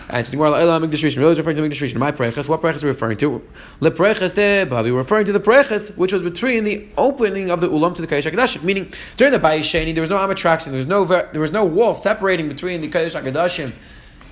And 0.09 0.25
the 0.25 0.31
Gemara, 0.35 0.59
El 0.59 0.81
Migdash 0.81 1.03
Rishon. 1.03 1.17
Really 1.17 1.35
referring 1.35 1.57
to 1.57 1.61
Migdash 1.61 1.81
Rishon. 1.81 1.97
My 1.97 2.11
Preches. 2.11 2.49
What 2.49 2.63
Preches 2.63 2.83
are 2.83 2.87
we 2.87 2.93
referring 2.93 3.17
to? 3.17 3.43
Le 3.81 3.91
Preches 3.91 4.33
de 4.33 4.65
Bavi. 4.65 4.91
We're 4.91 4.97
referring 4.97 5.25
to 5.25 5.31
the 5.31 5.39
Preches, 5.39 5.95
which 5.97 6.11
was 6.11 6.23
between 6.23 6.63
the 6.63 6.87
opening 6.97 7.51
of 7.51 7.61
the 7.61 7.67
Ulam 7.67 7.93
to 7.95 8.01
the 8.01 8.07
Kadesh 8.07 8.25
Hakadoshim. 8.25 8.63
Meaning, 8.63 8.91
during 9.17 9.31
the 9.31 9.39
Bayisheni, 9.39 9.93
there 9.93 10.01
was 10.01 10.09
no 10.09 10.17
Amatraxim. 10.17 10.65
There 10.65 10.77
was 10.77 10.87
no 10.87 11.05
there 11.05 11.41
was 11.41 11.51
no 11.51 11.63
wall 11.63 11.93
separating 11.93 12.47
between 12.47 12.81
the 12.81 12.87
Kadesh 12.87 13.13
Hakadoshim 13.13 13.71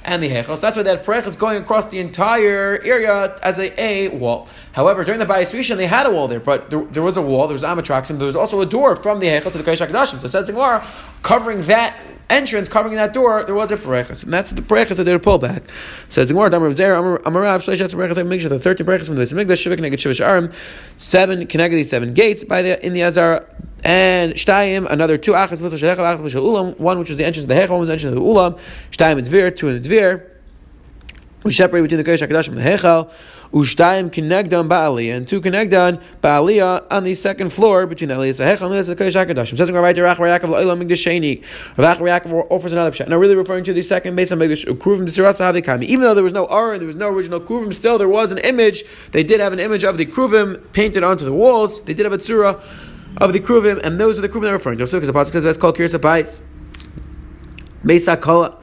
and 0.03 0.21
the 0.21 0.29
Hechos. 0.29 0.61
That's 0.61 0.77
why 0.77 0.83
that 0.83 1.05
Perech 1.05 1.25
is 1.25 1.35
going 1.35 1.61
across 1.61 1.87
the 1.87 1.99
entire 1.99 2.79
area 2.83 3.35
as 3.43 3.59
a, 3.59 3.81
a 3.81 4.09
wall. 4.09 4.47
However, 4.73 5.03
during 5.03 5.19
the 5.19 5.25
Bayis 5.25 5.53
Rishon, 5.53 5.77
they 5.77 5.87
had 5.87 6.05
a 6.05 6.11
wall 6.11 6.27
there, 6.27 6.39
but 6.39 6.69
there, 6.69 6.83
there 6.85 7.03
was 7.03 7.17
a 7.17 7.21
wall, 7.21 7.47
there 7.47 7.53
was 7.53 7.63
Amatraxim, 7.63 8.17
there 8.17 8.27
was 8.27 8.35
also 8.35 8.61
a 8.61 8.65
door 8.65 8.95
from 8.95 9.19
the 9.19 9.27
Hechel 9.27 9.51
to 9.51 9.57
the 9.57 9.63
Kodesh 9.63 9.85
HaKadoshim. 9.85 10.19
So 10.19 10.27
says 10.27 10.47
the 10.47 10.53
Gemara, 10.53 10.85
covering 11.21 11.59
that 11.63 11.97
entrance, 12.33 12.67
covering 12.67 12.95
that 12.95 13.13
door, 13.13 13.43
there 13.43 13.55
was 13.55 13.71
a 13.71 13.77
Perechas. 13.77 14.23
And 14.23 14.33
that's 14.33 14.51
the 14.51 14.61
Perechas 14.61 14.97
that 14.97 15.03
they 15.03 15.17
pull 15.17 15.37
back. 15.37 15.63
Says 16.09 16.27
the 16.27 16.33
Gemara, 16.33 16.49
Damar 16.49 16.73
Zer, 16.73 16.95
Amarav, 16.95 17.63
Shleishat, 17.63 17.93
Perechas, 17.93 18.15
Migdash, 18.15 18.49
the 18.49 18.59
13 18.59 18.85
Perechas 18.85 19.05
from 19.07 19.15
the 19.15 19.23
Migdash, 19.23 19.65
Shivik, 19.65 19.79
Neged, 19.79 19.93
Shivish, 19.93 20.25
Aram, 20.25 20.51
seven, 20.97 21.47
connected 21.47 21.77
these 21.77 21.89
seven 21.89 22.13
gates 22.13 22.43
by 22.43 22.61
the, 22.61 22.85
in 22.85 22.93
the 22.93 23.03
Azar, 23.03 23.47
and 23.83 24.33
Shtayim, 24.33 24.89
another 24.89 25.17
two 25.17 25.33
achas, 25.33 25.61
one 26.79 26.99
which 26.99 27.09
was 27.09 27.17
the 27.17 27.25
entrance 27.25 27.43
of 27.43 27.49
the 27.49 27.55
Hechel, 27.55 27.69
one 27.69 27.79
was 27.79 27.87
the 27.87 27.93
entrance 27.93 28.15
of 28.15 28.15
the 28.15 28.21
Ulam, 28.21 28.59
Shtayim 28.91 29.17
and 29.17 29.27
Dvir, 29.27 29.55
two 29.55 29.67
in 29.67 29.81
the 29.81 29.89
Dvir, 29.89 30.29
we 31.43 31.51
separate 31.51 31.81
between 31.81 32.01
the 32.01 32.09
Kodesh 32.09 32.25
HaKadosh 32.25 32.47
and 32.47 32.57
the 32.57 32.61
Hechel. 32.61 33.11
Ushtayim 33.53 34.09
Kinegdan 34.09 34.67
Ba'ali, 34.67 35.15
and 35.15 35.27
two 35.27 35.39
Kinegdan 35.39 36.01
Ba'aliyah 36.23 36.87
on 36.89 37.03
the 37.03 37.13
second 37.13 37.53
floor 37.53 37.85
between 37.85 38.09
the 38.09 38.15
Aliyah 38.15 38.57
Hechel 38.57 38.75
and 38.75 38.85
the 38.85 38.95
Kodesh 38.95 39.25
HaKadosh. 39.25 39.55
Says 39.55 39.69
there, 39.69 39.81
Rach 39.81 39.93
Yaakov 39.93 40.49
Lo'ilam 40.49 40.83
Migdasheni. 40.83 41.43
Yaakov 41.77 42.47
offers 42.49 42.71
another 42.71 42.89
pshat. 42.89 43.07
Now, 43.07 43.17
really 43.17 43.35
referring 43.35 43.63
to 43.65 43.73
the 43.73 43.83
second 43.83 44.15
base 44.15 44.31
of 44.31 44.39
Migdash, 44.39 44.65
Kruvim 44.79 45.07
Tzirasa 45.07 45.53
Havikami. 45.53 45.83
Even 45.83 46.01
though 46.01 46.15
there 46.15 46.23
was 46.23 46.33
no 46.33 46.47
Aron, 46.47 46.79
there 46.79 46.87
was 46.87 46.95
no 46.95 47.09
original 47.09 47.39
Kruvim, 47.39 47.71
still 47.75 47.99
there 47.99 48.09
was 48.09 48.31
an 48.31 48.39
image. 48.39 48.85
They 49.11 49.23
did 49.23 49.39
have 49.39 49.53
an 49.53 49.59
image 49.59 49.83
of 49.83 49.97
the 49.97 50.07
Kruvim 50.07 50.71
painted 50.73 51.03
onto 51.03 51.23
the 51.23 51.33
walls. 51.33 51.79
They 51.83 51.93
did 51.93 52.07
have 52.07 52.13
a 52.13 52.17
Tzura 52.17 52.59
of 53.17 53.33
the 53.33 53.39
Kruvim, 53.39 53.79
and 53.83 53.99
those 53.99 54.17
are 54.17 54.23
the 54.23 54.29
Kruvim 54.29 54.43
they're 54.43 54.53
referring 54.53 54.79
to. 54.79 54.87
So, 54.87 54.97
because 54.97 55.13
the 55.13 55.13
Pasuk 55.13 55.33
says, 55.33 55.43
that's 55.43 55.59
called 55.59 55.77
Kirsa 55.77 55.99
Bais. 55.99 56.43
Mesa 57.83 58.17
Kola. 58.17 58.62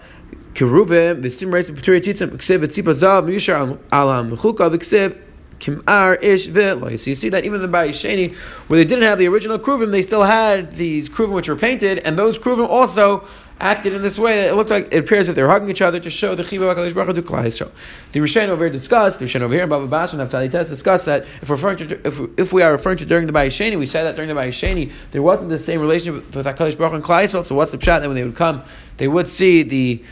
Keruvim, 0.55 1.23
the 1.23 1.29
Simrais, 1.29 1.71
Peturi 1.71 2.01
Tzitzim, 2.01 2.31
Ksiv, 2.31 2.65
Tzipa 2.65 2.93
Zav, 2.93 3.27
Mishar, 3.27 3.79
Alam, 3.93 4.31
Mechuka, 4.31 4.71
Ksiv, 4.71 5.17
Kimar, 5.59 6.23
Ish, 6.23 6.49
V'loy. 6.49 6.99
So 6.99 7.11
you 7.11 7.17
see 7.17 7.29
that 7.29 7.45
even 7.45 7.61
the 7.61 7.69
Bayisheni, 7.69 8.35
where 8.69 8.79
they 8.79 8.85
didn't 8.85 9.05
have 9.05 9.19
the 9.19 9.29
original 9.29 9.59
Kruvim, 9.59 9.93
they 9.93 10.03
still 10.03 10.25
had 10.25 10.75
these 10.75 11.09
Kruvim 11.09 11.33
which 11.33 11.49
were 11.49 11.57
painted, 11.57 12.01
and 12.01 12.19
those 12.19 12.39
Kruvim 12.39 12.69
also 12.69 13.27
acted 13.61 13.93
in 13.93 14.01
this 14.01 14.19
way 14.19 14.49
it 14.49 14.55
looked 14.55 14.71
like 14.71 14.93
it 14.93 14.99
appears 14.99 15.27
that 15.27 15.35
they're 15.35 15.49
hugging 15.49 15.69
each 15.69 15.83
other 15.83 16.01
to 16.01 16.09
show 16.09 16.35
the 16.35 16.43
Chiva 16.43 16.75
HaKadosh 16.75 16.95
Baruch 16.95 17.15
to 17.15 17.23
Klal 17.23 17.45
Yisrael. 17.45 17.71
The 18.13 18.21
Rishain 18.21 18.49
over 18.49 18.65
here 18.65 18.73
discussed, 18.73 19.19
the 19.19 19.27
Rishain 19.27 19.43
over 19.43 19.53
here 19.53 19.65
in 19.65 19.69
Bava 19.69 19.89
Basra 19.89 20.19
and 20.19 20.29
Naftali 20.29 20.51
Test 20.51 20.71
discussed 20.71 21.07
that 21.07 21.27
if, 21.43 21.51
referring 21.51 21.77
to, 21.77 22.07
if, 22.07 22.21
if 22.39 22.53
we 22.53 22.63
are 22.63 22.73
referring 22.73 22.97
to 22.99 23.05
during 23.05 23.27
the 23.27 23.33
Bayisheni, 23.33 23.79
we 23.79 23.87
said 23.87 24.05
that 24.05 24.17
during 24.17 24.35
the 24.35 24.41
Bayisheni 24.41 24.91
there 25.11 25.23
wasn't 25.23 25.51
the 25.51 25.59
same 25.59 25.81
relationship 25.81 26.35
with 26.35 26.47
HaKadosh 26.47 26.79
Baruch 26.79 26.95
and 26.95 27.05
Yisrael, 27.05 27.45
so 27.45 27.55
what's 27.55 27.73
the 27.73 27.79
pshat 27.79 28.01
that 28.01 28.07
when 28.07 28.15
they 28.15 28.25
would 28.25 28.37
come, 28.37 28.63
they 28.97 29.09
would 29.09 29.29
see 29.29 29.63
the 29.63 30.03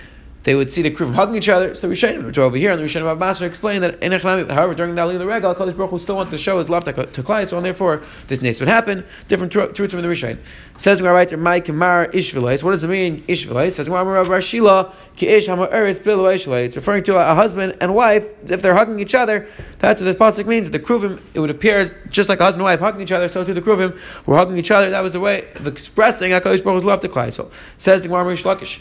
they 0.48 0.54
would 0.54 0.72
see 0.72 0.80
the 0.80 0.90
Kruvim 0.90 1.12
hugging 1.12 1.34
each 1.34 1.50
other. 1.50 1.74
So 1.74 1.86
the 1.86 1.94
Rishonim, 1.94 2.24
which 2.24 2.38
are 2.38 2.44
over 2.44 2.56
here, 2.56 2.72
and 2.72 2.80
the 2.80 2.86
Rishonim 2.86 3.12
of 3.12 3.18
Master 3.18 3.44
explain 3.44 3.82
that 3.82 4.02
in 4.02 4.12
however, 4.12 4.72
during 4.72 4.94
the 4.94 5.02
Ali 5.02 5.14
of 5.14 5.20
the 5.20 5.26
Regal, 5.26 5.54
Kadosh 5.54 5.76
Baruch 5.76 5.90
Hu 5.90 5.98
still 5.98 6.16
wanted 6.16 6.30
to 6.30 6.38
show 6.38 6.56
his 6.56 6.70
love 6.70 6.84
to, 6.84 6.94
Klai, 6.94 7.46
so 7.46 7.58
and 7.58 7.66
therefore 7.66 8.02
this 8.28 8.40
nace 8.40 8.58
would 8.58 8.68
happen. 8.70 9.04
Different 9.28 9.52
truths 9.52 9.92
from 9.92 10.00
the 10.00 10.08
Rishonim. 10.08 10.38
Says 10.78 11.02
right 11.02 11.28
there, 11.28 11.36
Mike 11.36 11.66
Kamar 11.66 12.06
Ishvilais. 12.06 12.62
What 12.62 12.70
does 12.70 12.82
it 12.82 12.88
mean, 12.88 13.20
Ishvilais? 13.24 13.72
Says 13.72 13.88
Gemara 13.88 14.24
Rashila, 14.24 14.94
Ki 15.16 15.26
Ish 15.26 15.48
Hamaeris 15.48 15.98
Bilu 15.98 16.64
It's 16.64 16.76
referring 16.76 17.02
to 17.02 17.16
a 17.16 17.34
husband 17.34 17.76
and 17.82 17.94
wife, 17.94 18.24
if 18.50 18.62
they're 18.62 18.74
hugging 18.74 19.00
each 19.00 19.14
other, 19.14 19.46
that's 19.80 20.00
what 20.00 20.06
the 20.06 20.14
Pasuk 20.18 20.46
means. 20.46 20.70
The 20.70 20.78
Kruvim, 20.78 21.20
it 21.34 21.40
would 21.40 21.50
appear 21.50 21.76
is 21.76 21.94
just 22.08 22.30
like 22.30 22.40
a 22.40 22.44
husband 22.44 22.62
and 22.62 22.72
wife 22.72 22.80
hugging 22.80 23.02
each 23.02 23.12
other, 23.12 23.28
so 23.28 23.44
too 23.44 23.52
the 23.52 23.60
Kruvim 23.60 23.98
were 24.24 24.38
hugging 24.38 24.56
each 24.56 24.70
other. 24.70 24.88
That 24.88 25.02
was 25.02 25.12
the 25.12 25.20
way 25.20 25.52
of 25.56 25.66
expressing 25.66 26.30
HaKadosh 26.30 26.64
Baruch 26.64 26.76
Hu's 26.76 26.84
love 26.84 27.00
to 27.00 27.08
Klai. 27.10 27.34
So 27.34 27.50
says 27.76 28.00
the 28.00 28.08
Gemara 28.08 28.32
Lakish. 28.34 28.80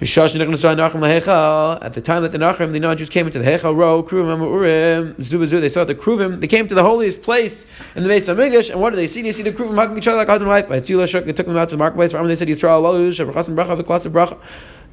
At 0.00 0.08
the 0.08 2.02
time 2.04 2.22
that 2.22 2.32
the 2.32 2.38
Nachrim, 2.38 2.72
the 2.72 2.80
non-Jews 2.80 3.08
came 3.08 3.26
into 3.26 3.38
the 3.38 3.44
Hechal 3.44 3.76
row, 3.76 4.02
Kruvim 4.02 4.40
Urim, 4.40 5.14
they 5.16 5.68
saw 5.68 5.84
the 5.84 5.94
Kruvim, 5.94 6.40
they 6.40 6.48
came 6.48 6.66
to 6.66 6.74
the 6.74 6.82
holiest 6.82 7.22
place 7.22 7.64
in 7.94 8.02
the 8.02 8.08
of 8.28 8.40
English, 8.40 8.70
and 8.70 8.80
what 8.80 8.90
do 8.90 8.96
they 8.96 9.06
see? 9.06 9.22
They 9.22 9.30
see 9.32 9.44
the 9.44 9.52
Kruvim 9.52 9.76
hugging 9.76 9.96
each 9.96 10.08
other 10.08 10.18
like 10.18 10.26
husband 10.28 10.50
and 10.50 10.68
wife. 10.68 10.68
They 10.68 11.32
took 11.32 11.46
them 11.46 11.56
out 11.56 11.68
to 11.68 11.74
the 11.74 11.78
marketplace, 11.78 12.12
they 12.12 12.36
said, 12.36 12.48
Yisrael, 12.48 12.82
Lalush, 12.82 13.20
Bracha, 13.24 13.82
Bracha, 13.82 14.10
Bracha, 14.10 14.36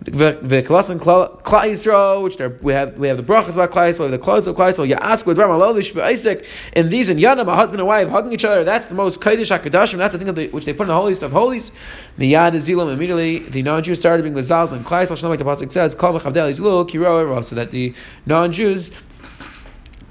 the 0.03 0.63
Klasan 0.67 0.97
Klal 0.97 1.39
Yisrael, 1.43 2.23
which 2.23 2.39
we 2.61 2.73
have 2.73 2.97
we 2.97 3.07
have 3.07 3.17
the 3.17 3.23
brachas 3.23 3.53
about 3.53 3.71
have 3.71 4.11
the 4.11 4.17
clothes 4.17 4.47
of 4.47 4.55
Klal 4.55 4.71
Yisrael. 4.71 4.87
You 4.87 4.95
ask 4.95 5.27
with 5.27 5.37
Ram 5.37 5.49
Alolish 5.49 5.99
Isaac, 6.01 6.45
and 6.73 6.89
these 6.89 7.09
in 7.09 7.17
Yanam, 7.17 7.47
a 7.47 7.55
husband 7.55 7.79
and 7.79 7.87
wife 7.87 8.09
hugging 8.09 8.33
each 8.33 8.43
other. 8.43 8.63
That's 8.63 8.87
the 8.87 8.95
most 8.95 9.21
Kodesh 9.21 9.55
Hakadoshim. 9.55 9.97
That's 9.97 10.13
the 10.13 10.19
thing 10.19 10.33
the, 10.33 10.47
which 10.49 10.65
they 10.65 10.73
put 10.73 10.83
in 10.83 10.87
the 10.87 10.95
holiest 10.95 11.21
of 11.21 11.31
holies. 11.31 11.71
Miyad 12.17 12.53
Zilam 12.53 12.91
immediately 12.91 13.39
the 13.39 13.61
non-Jews 13.61 13.99
started 13.99 14.23
being 14.23 14.33
Lazals 14.33 14.71
and 14.71 14.83
Klal 14.83 15.03
Yisrael. 15.05 15.29
Like 15.29 15.39
the 15.39 15.45
pasuk 15.45 15.71
says, 15.71 15.93
Kol 15.93 16.19
Mechavdel 16.19 16.51
Yizlu 16.51 16.89
Kiro 16.89 17.43
so 17.45 17.55
that 17.55 17.69
the 17.69 17.93
non-Jews 18.25 18.89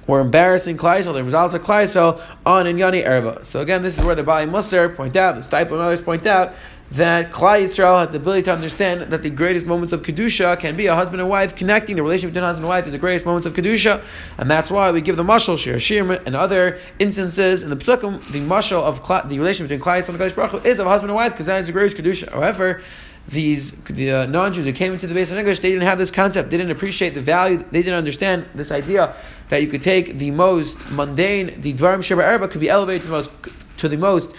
were 0.07 0.21
embarrassing 0.21 0.77
Klaisel, 0.77 1.15
there 1.15 1.25
was 1.25 1.35
also 1.35 1.59
Klaisel 1.59 2.21
on 2.45 2.67
in 2.67 2.77
Inyani 2.77 3.07
Erva. 3.07 3.45
So 3.45 3.61
again, 3.61 3.83
this 3.83 3.99
is 3.99 4.05
where 4.05 4.15
the 4.15 4.25
Bali 4.25 4.47
Musar 4.47 4.95
point 4.95 5.15
out, 5.17 5.37
the 5.37 5.41
Stipe 5.41 5.71
and 5.71 5.81
others 5.81 6.01
point 6.01 6.27
out 6.27 6.53
that 6.93 7.31
Klai 7.31 7.63
Yisrael 7.63 8.01
has 8.01 8.11
the 8.11 8.17
ability 8.17 8.43
to 8.43 8.53
understand 8.53 9.03
that 9.13 9.23
the 9.23 9.31
greatest 9.31 9.65
moments 9.65 9.93
of 9.93 10.03
Kedusha 10.03 10.59
can 10.59 10.77
be 10.77 10.87
a 10.87 10.95
husband 10.95 11.21
and 11.21 11.31
wife 11.31 11.55
connecting. 11.55 11.95
The 11.95 12.03
relationship 12.03 12.35
between 12.35 12.45
husband 12.45 12.65
and 12.65 12.69
wife 12.69 12.87
is 12.87 12.93
the 12.93 12.99
greatest 12.99 13.27
moments 13.27 13.47
of 13.47 13.53
Kedusha, 13.53 14.03
and 14.39 14.51
that's 14.51 14.71
why 14.71 14.91
we 14.91 15.01
give 15.01 15.17
the 15.17 15.23
mashal, 15.23 15.57
Shir, 15.57 15.79
Shir, 15.79 16.21
and 16.27 16.35
other 16.35 16.79
instances 16.99 17.63
in 17.63 17.71
the 17.71 17.77
Psukim, 17.77 18.21
the 18.33 18.41
mashal 18.41 18.83
of 18.83 19.03
Kla, 19.03 19.25
the 19.29 19.39
relationship 19.39 19.69
between 19.69 19.85
Klai 19.85 20.01
Yisrael 20.01 20.21
and 20.21 20.35
Baruch 20.35 20.51
Hu 20.51 20.59
is 20.69 20.81
of 20.81 20.87
husband 20.89 21.11
and 21.11 21.17
wife, 21.17 21.33
because 21.33 21.47
that 21.47 21.61
is 21.61 21.67
the 21.67 21.73
greatest 21.73 21.97
Kedusha. 21.97 22.31
However, 22.33 22.83
these 23.29 23.71
the 23.85 24.11
uh, 24.11 24.27
non-Jews 24.27 24.67
who 24.67 24.73
came 24.73 24.93
into 24.93 25.07
the 25.07 25.15
base 25.15 25.31
of 25.31 25.39
English, 25.39 25.61
they 25.61 25.71
didn't 25.71 25.85
have 25.85 25.99
this 25.99 26.11
concept. 26.11 26.51
They 26.51 26.57
didn't 26.57 26.73
appreciate 26.73 27.11
the 27.11 27.21
value. 27.21 27.59
They 27.59 27.83
didn't 27.83 27.99
understand 27.99 28.47
this 28.55 28.73
idea 28.73 29.15
that 29.51 29.63
you 29.63 29.69
could 29.69 29.83
take 29.83 30.19
the 30.19 30.31
most 30.31 30.91
mundane, 30.91 31.61
the 31.61 31.75
Dvarim 31.75 32.03
Sheba 32.03 32.23
Erba, 32.23 32.49
could 32.49 32.61
be 32.61 32.69
elevated 32.69 33.03
to 33.03 33.09
the 33.09 33.13
most 33.13 33.31
to 33.77 33.89
the 33.89 33.97
most 33.97 34.35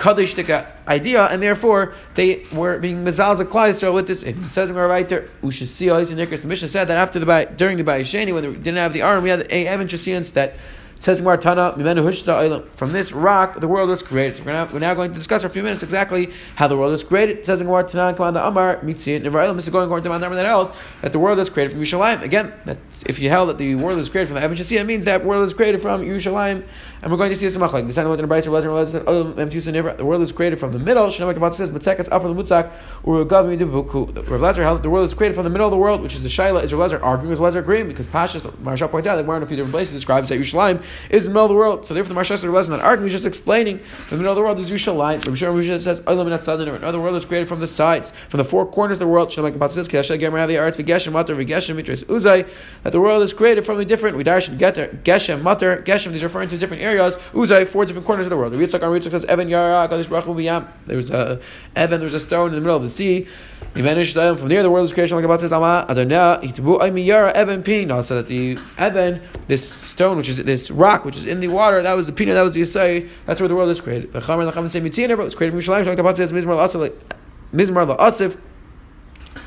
Kaddishtika 0.00 0.66
idea, 0.88 1.26
and 1.26 1.42
therefore 1.42 1.92
they 2.14 2.46
were 2.52 2.78
being 2.78 3.04
mezalza 3.04 3.44
klai 3.44 3.92
with 3.92 4.06
this. 4.06 4.22
It 4.22 4.50
says 4.50 4.70
in 4.70 4.76
our 4.78 4.88
writer, 4.88 5.28
Ushasiya 5.42 6.40
The 6.40 6.48
Mishnah 6.48 6.68
said 6.68 6.86
that 6.86 6.96
after 6.96 7.18
the 7.18 7.48
during 7.54 7.76
the 7.76 7.84
Bayesheni, 7.84 8.32
when 8.32 8.42
they 8.42 8.50
didn't 8.50 8.78
have 8.78 8.94
the 8.94 9.02
arm, 9.02 9.22
we 9.22 9.28
had 9.28 9.40
a 9.40 9.66
Evan 9.66 9.86
that 10.32 10.54
Says 11.00 11.20
From 11.20 12.92
this 12.92 13.12
rock, 13.12 13.60
the 13.60 13.68
world 13.68 13.88
was 13.88 14.02
created. 14.02 14.36
So 14.36 14.44
we're, 14.44 14.52
now, 14.52 14.68
we're 14.70 14.78
now 14.80 14.92
going 14.92 15.10
to 15.10 15.18
discuss 15.18 15.40
for 15.40 15.48
a 15.48 15.50
few 15.50 15.62
minutes 15.62 15.82
exactly 15.82 16.30
how 16.56 16.68
the 16.68 16.76
world 16.76 16.92
was 16.92 17.02
created. 17.02 17.46
Says 17.46 17.62
Gemara 17.62 17.84
Tana, 17.84 18.16
Kamanda 18.16 18.46
Amar, 18.46 18.76
Mitzit, 18.78 19.22
Nevar 19.22 19.56
This 19.56 19.66
is 19.66 19.72
going 19.72 19.86
according 19.86 20.12
to 20.12 20.18
that 20.18 20.46
held 20.46 20.76
that 21.00 21.12
the 21.12 21.18
world 21.18 21.38
is 21.38 21.48
created 21.48 21.72
from 21.72 21.80
Yerushalayim. 21.80 22.20
Again, 22.20 22.52
that 22.66 22.78
if 23.06 23.18
you 23.18 23.30
held 23.30 23.48
that 23.48 23.56
the 23.56 23.76
world 23.76 23.98
is 23.98 24.10
created 24.10 24.26
from 24.26 24.34
the 24.34 24.42
Evan 24.42 24.58
Shasiyah, 24.58 24.80
it 24.80 24.84
means 24.84 25.06
that 25.06 25.24
world 25.24 25.46
is 25.46 25.54
created 25.54 25.80
from 25.80 26.02
Yerushalayim. 26.02 26.64
And 27.02 27.10
we're 27.10 27.16
going 27.16 27.30
to 27.30 27.36
see 27.36 27.46
this 27.46 27.56
in 27.56 27.62
Machlek. 27.62 27.86
The 27.86 27.92
the 27.94 28.50
was 28.50 28.92
the 28.92 30.04
world 30.04 30.22
is 30.22 30.32
created 30.32 30.60
from 30.60 30.72
the 30.72 30.78
middle. 30.78 31.10
Tabbat 31.10 31.54
says, 31.54 31.70
Matzekas 31.70 32.08
Afar 32.08 32.30
Mutzak, 32.30 32.70
Uragav 33.04 33.46
Midibuku. 33.46 34.12
Rablazer 34.24 34.56
held 34.56 34.78
that 34.78 34.82
the 34.82 34.90
world 34.90 35.06
is 35.06 35.14
created 35.14 35.34
from 35.34 35.44
the 35.44 35.50
middle 35.50 35.66
of 35.66 35.70
the 35.70 35.78
world, 35.78 36.02
which 36.02 36.12
is 36.12 36.22
the 36.22 36.28
Shaila. 36.28 36.62
Is 36.62 36.72
Rablazer 36.72 37.02
arguing 37.02 37.30
with 37.30 37.38
Rablazer 37.38 37.60
agreeing? 37.60 37.88
Because 37.88 38.06
Pashas, 38.06 38.42
Maharsha 38.56 38.90
points 38.90 39.08
out 39.08 39.16
that 39.16 39.24
we're 39.24 39.38
in 39.38 39.42
a 39.42 39.46
few 39.46 39.56
different 39.56 39.72
places, 39.72 39.94
describes 39.94 40.28
that 40.28 40.38
Yerushalayim 40.38 40.82
is 41.08 41.24
the 41.24 41.30
middle 41.30 41.44
of 41.44 41.48
the 41.48 41.54
world. 41.54 41.86
So 41.86 41.94
therefore, 41.94 42.14
the 42.14 42.20
Maharsha 42.20 42.44
Rablazer 42.44 42.60
is 42.60 42.68
not 42.68 42.80
arguing, 42.80 43.10
he's 43.10 43.20
just 43.20 43.26
explaining 43.26 43.80
the 44.08 44.16
middle 44.16 44.32
of 44.32 44.36
the 44.36 44.42
world 44.42 44.58
is 44.58 44.70
Yerushalayim. 44.70 45.24
From 45.24 45.34
Shem 45.34 45.54
Rishon 45.54 45.80
says, 45.80 46.00
Another 46.06 47.00
world 47.00 47.16
is 47.16 47.24
created 47.24 47.48
from 47.48 47.60
the 47.60 47.66
sides, 47.66 48.12
from 48.28 48.38
the 48.38 48.44
four 48.44 48.66
corners 48.66 48.96
of 48.96 49.00
the 49.00 49.06
world. 49.06 49.28
Shnemak 49.28 49.52
Tabbat 49.52 49.72
says, 49.72 49.88
Kesha 49.88 50.18
Gemra 50.18 50.46
the 50.46 50.58
Arts 50.58 50.76
Vigeshem 50.76 51.12
Matar 51.12 51.36
Vigeshem 51.36 51.80
Mitris 51.80 52.04
Uzai. 52.04 52.48
That 52.82 52.90
the 52.90 53.00
world 53.00 53.22
is 53.22 53.32
created 53.32 53.64
from 53.64 53.78
the 53.78 53.84
different 53.84 54.16
Vidarshan 54.16 54.58
Geter 54.58 55.02
Geshem 55.02 55.42
Matar 55.42 55.84
Geshem. 55.84 56.12
These 56.12 56.22
are 56.22 56.26
referring 56.26 56.48
to 56.48 56.58
different 56.58 56.82
areas. 56.82 57.16
Uzai 57.32 57.66
four 57.66 57.84
different 57.84 58.06
corners 58.06 58.26
of 58.26 58.30
the 58.30 58.36
world. 58.36 58.52
Yitzchak 58.52 58.82
on 58.82 58.98
Yitzchak 58.98 59.10
says 59.10 59.24
Evan 59.26 59.48
Yara 59.48 59.88
Kadosh 59.88 60.08
Baruch 60.08 60.24
Hu 60.24 60.34
There 60.86 60.96
was 60.96 61.10
a 61.10 61.40
Evan. 61.76 62.00
There 62.00 62.06
was 62.06 62.14
a 62.14 62.20
stone 62.20 62.48
in 62.48 62.54
the 62.54 62.60
middle 62.60 62.76
of 62.76 62.82
the 62.82 62.90
sea. 62.90 63.28
From 63.72 63.82
there, 63.84 64.62
the 64.62 64.70
world 64.70 64.82
was 64.82 64.92
creation. 64.92 65.16
Like 65.16 65.24
about 65.24 65.40
says 65.40 65.52
Ama 65.52 65.86
Adonai 65.88 66.48
Hitbu 66.48 67.04
Yara 67.04 67.32
Evan 67.32 67.62
Pin. 67.62 67.88
So 68.02 68.16
that 68.16 68.26
the 68.26 68.58
Evan, 68.78 69.22
this 69.46 69.68
stone, 69.68 70.16
which 70.16 70.28
is 70.28 70.42
this 70.42 70.70
rock, 70.80 71.04
which 71.04 71.16
is 71.16 71.24
in 71.24 71.40
the 71.40 71.48
water, 71.48 71.82
that 71.82 71.94
was 71.94 72.06
the 72.06 72.12
Pina. 72.12 72.34
That 72.34 72.42
was 72.42 72.54
the 72.54 72.62
Yisai. 72.62 73.08
That's 73.26 73.40
where 73.40 73.48
the 73.48 73.54
world 73.54 73.70
is 73.70 73.80
created. 73.80 74.12
But 74.12 74.22
Chamer 74.24 74.50
Lachem 74.50 74.70
say 74.70 74.80
Mitzina. 74.80 75.10
It 75.10 75.18
was 75.18 75.34
created 75.34 75.52
from 75.52 75.60
Yerushalayim. 75.60 75.86
Like 75.86 75.98
about 75.98 76.16
says 76.16 76.32
Mizmar 76.32 76.56
La'asif. 76.56 76.96
Mizmar 77.52 77.96
La'asif. 77.96 78.40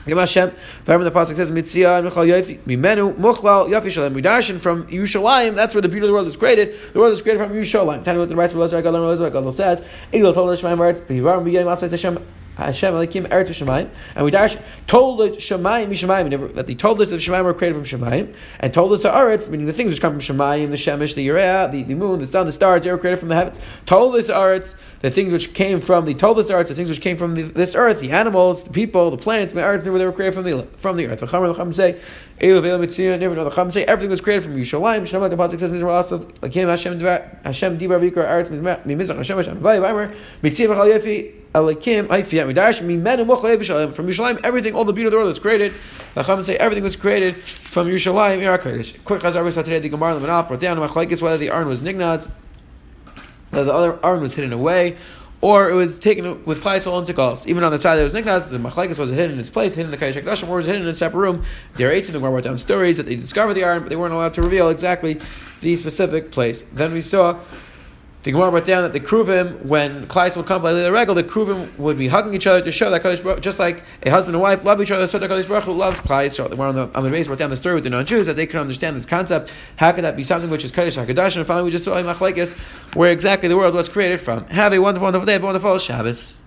Hashem, 0.05 0.51
remember 0.85 1.09
the 1.09 1.11
pasuk 1.11 1.37
says 1.37 1.51
Mitzia 1.51 2.03
Michal 2.03 2.23
Yafi 2.23 2.59
Mimenu 2.63 3.15
Muchlal 3.15 3.69
Yafi 3.69 3.89
Shalem. 3.89 4.13
We 4.13 4.21
darshan 4.21 4.59
from 4.59 4.85
Yerushalayim. 4.87 5.55
That's 5.55 5.73
where 5.73 5.81
the 5.81 5.87
beauty 5.87 6.05
of 6.05 6.07
the 6.07 6.13
world 6.13 6.27
is 6.27 6.35
created. 6.35 6.75
The 6.91 6.99
world 6.99 7.13
is 7.13 7.21
created 7.21 7.39
from 7.39 7.55
Yerushalayim. 7.55 8.03
Tell 8.03 8.13
me 8.13 8.19
what 8.19 8.29
the 8.29 8.35
rights 8.35 8.53
of 8.53 8.59
Allah 8.59 9.31
God 9.31 9.53
says. 9.53 9.83
Egel 10.11 10.33
told 10.33 10.49
Hashem 10.49 10.77
words. 10.77 10.99
Bivarim 11.01 11.45
B'Yayim 11.45 11.65
Asay 11.65 11.89
Hashem 11.89 12.17
Hashem 12.57 12.93
Elikim 12.93 13.27
Eretz 13.29 13.49
Shemayim, 13.49 13.89
and 14.15 14.25
we 14.25 14.31
dash 14.31 14.57
told 14.87 15.21
us 15.21 15.37
Shemayim 15.37 15.89
Mishemayim 15.89 16.53
that 16.53 16.67
they 16.67 16.75
told 16.75 17.01
us 17.01 17.09
that 17.09 17.15
the 17.15 17.21
Shemayim 17.21 17.43
were 17.43 17.53
created 17.53 17.75
from 17.75 17.99
Shemayim, 17.99 18.35
and 18.59 18.73
told 18.73 18.91
us 18.93 19.03
the 19.03 19.09
Eretz, 19.09 19.47
meaning 19.49 19.65
the 19.65 19.73
things 19.73 19.89
which 19.89 20.01
come 20.01 20.19
from 20.19 20.37
Shemayim, 20.37 20.69
the 20.69 20.75
Shemesh, 20.75 21.15
the 21.15 21.27
Yereah, 21.27 21.71
the, 21.71 21.83
the 21.83 21.95
moon, 21.95 22.19
the 22.19 22.27
sun, 22.27 22.45
the 22.45 22.51
stars, 22.51 22.83
they 22.83 22.91
were 22.91 22.97
created 22.97 23.19
from 23.19 23.29
the 23.29 23.35
heavens. 23.35 23.59
Told 23.85 24.15
us 24.15 24.27
Eretz, 24.27 24.75
the 24.99 25.09
things 25.09 25.31
which 25.31 25.53
came 25.53 25.81
from 25.81 26.05
the 26.05 26.13
told 26.13 26.39
us 26.39 26.49
Eretz, 26.49 26.67
the 26.67 26.75
things 26.75 26.89
which 26.89 27.01
came 27.01 27.17
from 27.17 27.35
the, 27.35 27.43
this 27.43 27.75
earth, 27.75 27.99
the 27.99 28.11
animals, 28.11 28.63
the 28.63 28.69
people, 28.69 29.11
the 29.11 29.17
plants, 29.17 29.53
the 29.53 29.61
Eretz, 29.61 29.83
they 29.83 29.89
were 29.89 30.11
created 30.11 30.35
from 30.35 30.43
the 30.43 30.63
from 30.77 30.95
the 30.95 31.07
earth. 31.07 31.19
The 31.19 31.27
Chacham 31.27 31.73
say. 31.73 31.99
Everything 32.41 34.09
was 34.09 34.21
created 34.21 34.43
from 34.43 34.57
Yushalayim. 34.57 35.07
Shem 35.07 35.21
like 35.21 35.29
the 35.29 35.37
pasuk 35.37 35.59
says, 35.59 35.71
"Mizrach 35.71 36.03
Asav 36.03 36.25
Lakim 36.39 36.67
Hashem 36.67 36.99
Hashem 36.99 37.77
Dibar 37.77 38.01
Vikar 38.01 38.25
Eretz 38.27 38.49
Mizrach 38.49 39.15
Hashem 39.15 39.37
Hashem 39.37 39.61
Vayimer 39.61 40.13
Mitzvah 40.41 40.73
Chal 40.73 40.87
Yefi 40.87 41.42
Alakim 41.53 42.07
Aifiyat 42.07 42.51
Midash 42.51 42.81
Mimenu 42.81 43.25
Mochel 43.25 43.57
Yishalayim. 43.57 43.93
From 43.93 44.07
Yushalayim, 44.07 44.41
everything, 44.43 44.75
all 44.75 44.85
the 44.85 44.93
beauty 44.93 45.07
of 45.07 45.11
the 45.11 45.17
world 45.17 45.29
is 45.29 45.39
created. 45.39 45.73
The 46.15 46.23
Chacham 46.23 46.43
say 46.43 46.57
everything 46.57 46.83
was 46.83 46.95
created 46.95 47.37
from 47.37 47.87
Yushalayim. 47.87 48.39
Ira. 48.45 48.57
Quick 48.57 49.21
Chazar 49.21 49.45
we 49.45 49.51
saw 49.51 49.61
today 49.61 49.79
the 49.79 49.89
Gemara 49.89 50.13
Lemanaf 50.19 50.47
brought 50.47 50.59
down 50.59 50.77
Machlekes 50.77 51.21
whether 51.21 51.37
the 51.37 51.51
Arn 51.51 51.67
was 51.67 51.81
Nignaz, 51.81 52.31
whether 53.51 53.65
the 53.65 53.73
other 53.73 54.05
Arn 54.05 54.21
was 54.21 54.33
hidden 54.33 54.51
away 54.53 54.97
or 55.43 55.69
it 55.69 55.73
was 55.73 55.99
taken 55.99 56.41
with 56.45 56.63
Klaisol 56.63 56.97
into 56.99 57.11
Gauls. 57.11 57.45
Even 57.45 57.65
on 57.65 57.71
the 57.71 57.77
side 57.77 57.97
that 57.97 58.03
was 58.03 58.13
Niknas, 58.13 58.49
the 58.49 58.57
Machlekes 58.57 58.97
was 58.97 59.09
hidden 59.09 59.33
in 59.33 59.39
its 59.39 59.49
place, 59.49 59.75
hidden 59.75 59.91
in 59.93 59.99
the 59.99 60.03
Kayish 60.03 60.13
Dashim, 60.23 60.47
or 60.47 60.55
was 60.55 60.65
hidden 60.65 60.83
in 60.83 60.87
a 60.87 60.95
separate 60.95 61.19
room. 61.19 61.43
There 61.75 61.89
are 61.89 61.91
eight 61.91 62.07
of 62.07 62.13
them 62.13 62.23
wrote 62.23 62.45
down 62.45 62.57
stories 62.57 62.95
that 62.95 63.07
they 63.07 63.17
discovered 63.17 63.55
the 63.55 63.65
iron, 63.65 63.83
but 63.83 63.89
they 63.89 63.97
weren't 63.97 64.13
allowed 64.13 64.35
to 64.35 64.41
reveal 64.41 64.69
exactly 64.69 65.19
the 65.59 65.75
specific 65.75 66.31
place. 66.31 66.61
Then 66.61 66.93
we 66.93 67.01
saw 67.01 67.41
the 68.23 68.31
Gemara 68.31 68.51
brought 68.51 68.63
down 68.63 68.83
that 68.83 68.93
the 68.93 69.01
Kruvim, 69.01 69.63
when 69.65 70.07
Klais 70.07 70.37
would 70.37 70.45
come 70.45 70.61
by 70.61 70.71
the 70.71 70.91
regal, 70.91 71.13
the 71.13 71.23
Kruvim 71.23 71.77
would 71.77 71.97
be 71.97 72.07
hugging 72.07 72.33
each 72.33 72.47
other 72.47 72.61
to 72.61 72.71
show 72.71 72.89
that 72.89 73.03
Kadosh 73.03 73.21
Baruch, 73.21 73.41
just 73.41 73.59
like 73.59 73.83
a 74.03 74.09
husband 74.09 74.35
and 74.35 74.41
wife 74.41 74.63
love 74.63 74.81
each 74.81 74.91
other, 74.91 75.07
so 75.07 75.19
that 75.19 75.29
Kadosh 75.29 75.47
Baruch 75.47 75.65
Hu 75.65 75.73
loves 75.73 75.99
Klais. 75.99 76.33
So 76.33 76.43
the 76.47 76.55
Gemara 76.55 76.69
on 76.69 76.75
the, 76.75 76.97
on 76.97 77.03
the 77.03 77.09
base 77.09 77.27
brought 77.27 77.39
down 77.39 77.49
the 77.49 77.57
story 77.57 77.75
with 77.75 77.83
the 77.83 77.89
non-Jews 77.89 78.25
that 78.27 78.35
they 78.35 78.47
could 78.47 78.61
understand 78.61 78.95
this 78.95 79.05
concept. 79.05 79.53
How 79.75 79.91
could 79.91 80.05
that 80.05 80.15
be 80.15 80.23
something 80.23 80.49
which 80.49 80.63
is 80.63 80.71
Kadosh 80.71 81.05
HaKadosh? 81.05 81.35
And 81.35 81.45
finally 81.45 81.65
we 81.65 81.71
just 81.71 81.83
saw 81.83 82.01
Machlekes, 82.01 82.57
where 82.95 83.11
exactly 83.11 83.49
the 83.49 83.57
world 83.57 83.73
was 83.73 83.89
created 83.89 84.21
from. 84.21 84.45
Have 84.47 84.71
a 84.71 84.79
wonderful, 84.79 85.05
wonderful 85.05 85.25
day, 85.25 85.37
wonderful 85.37 85.77
Shabbos. 85.77 86.42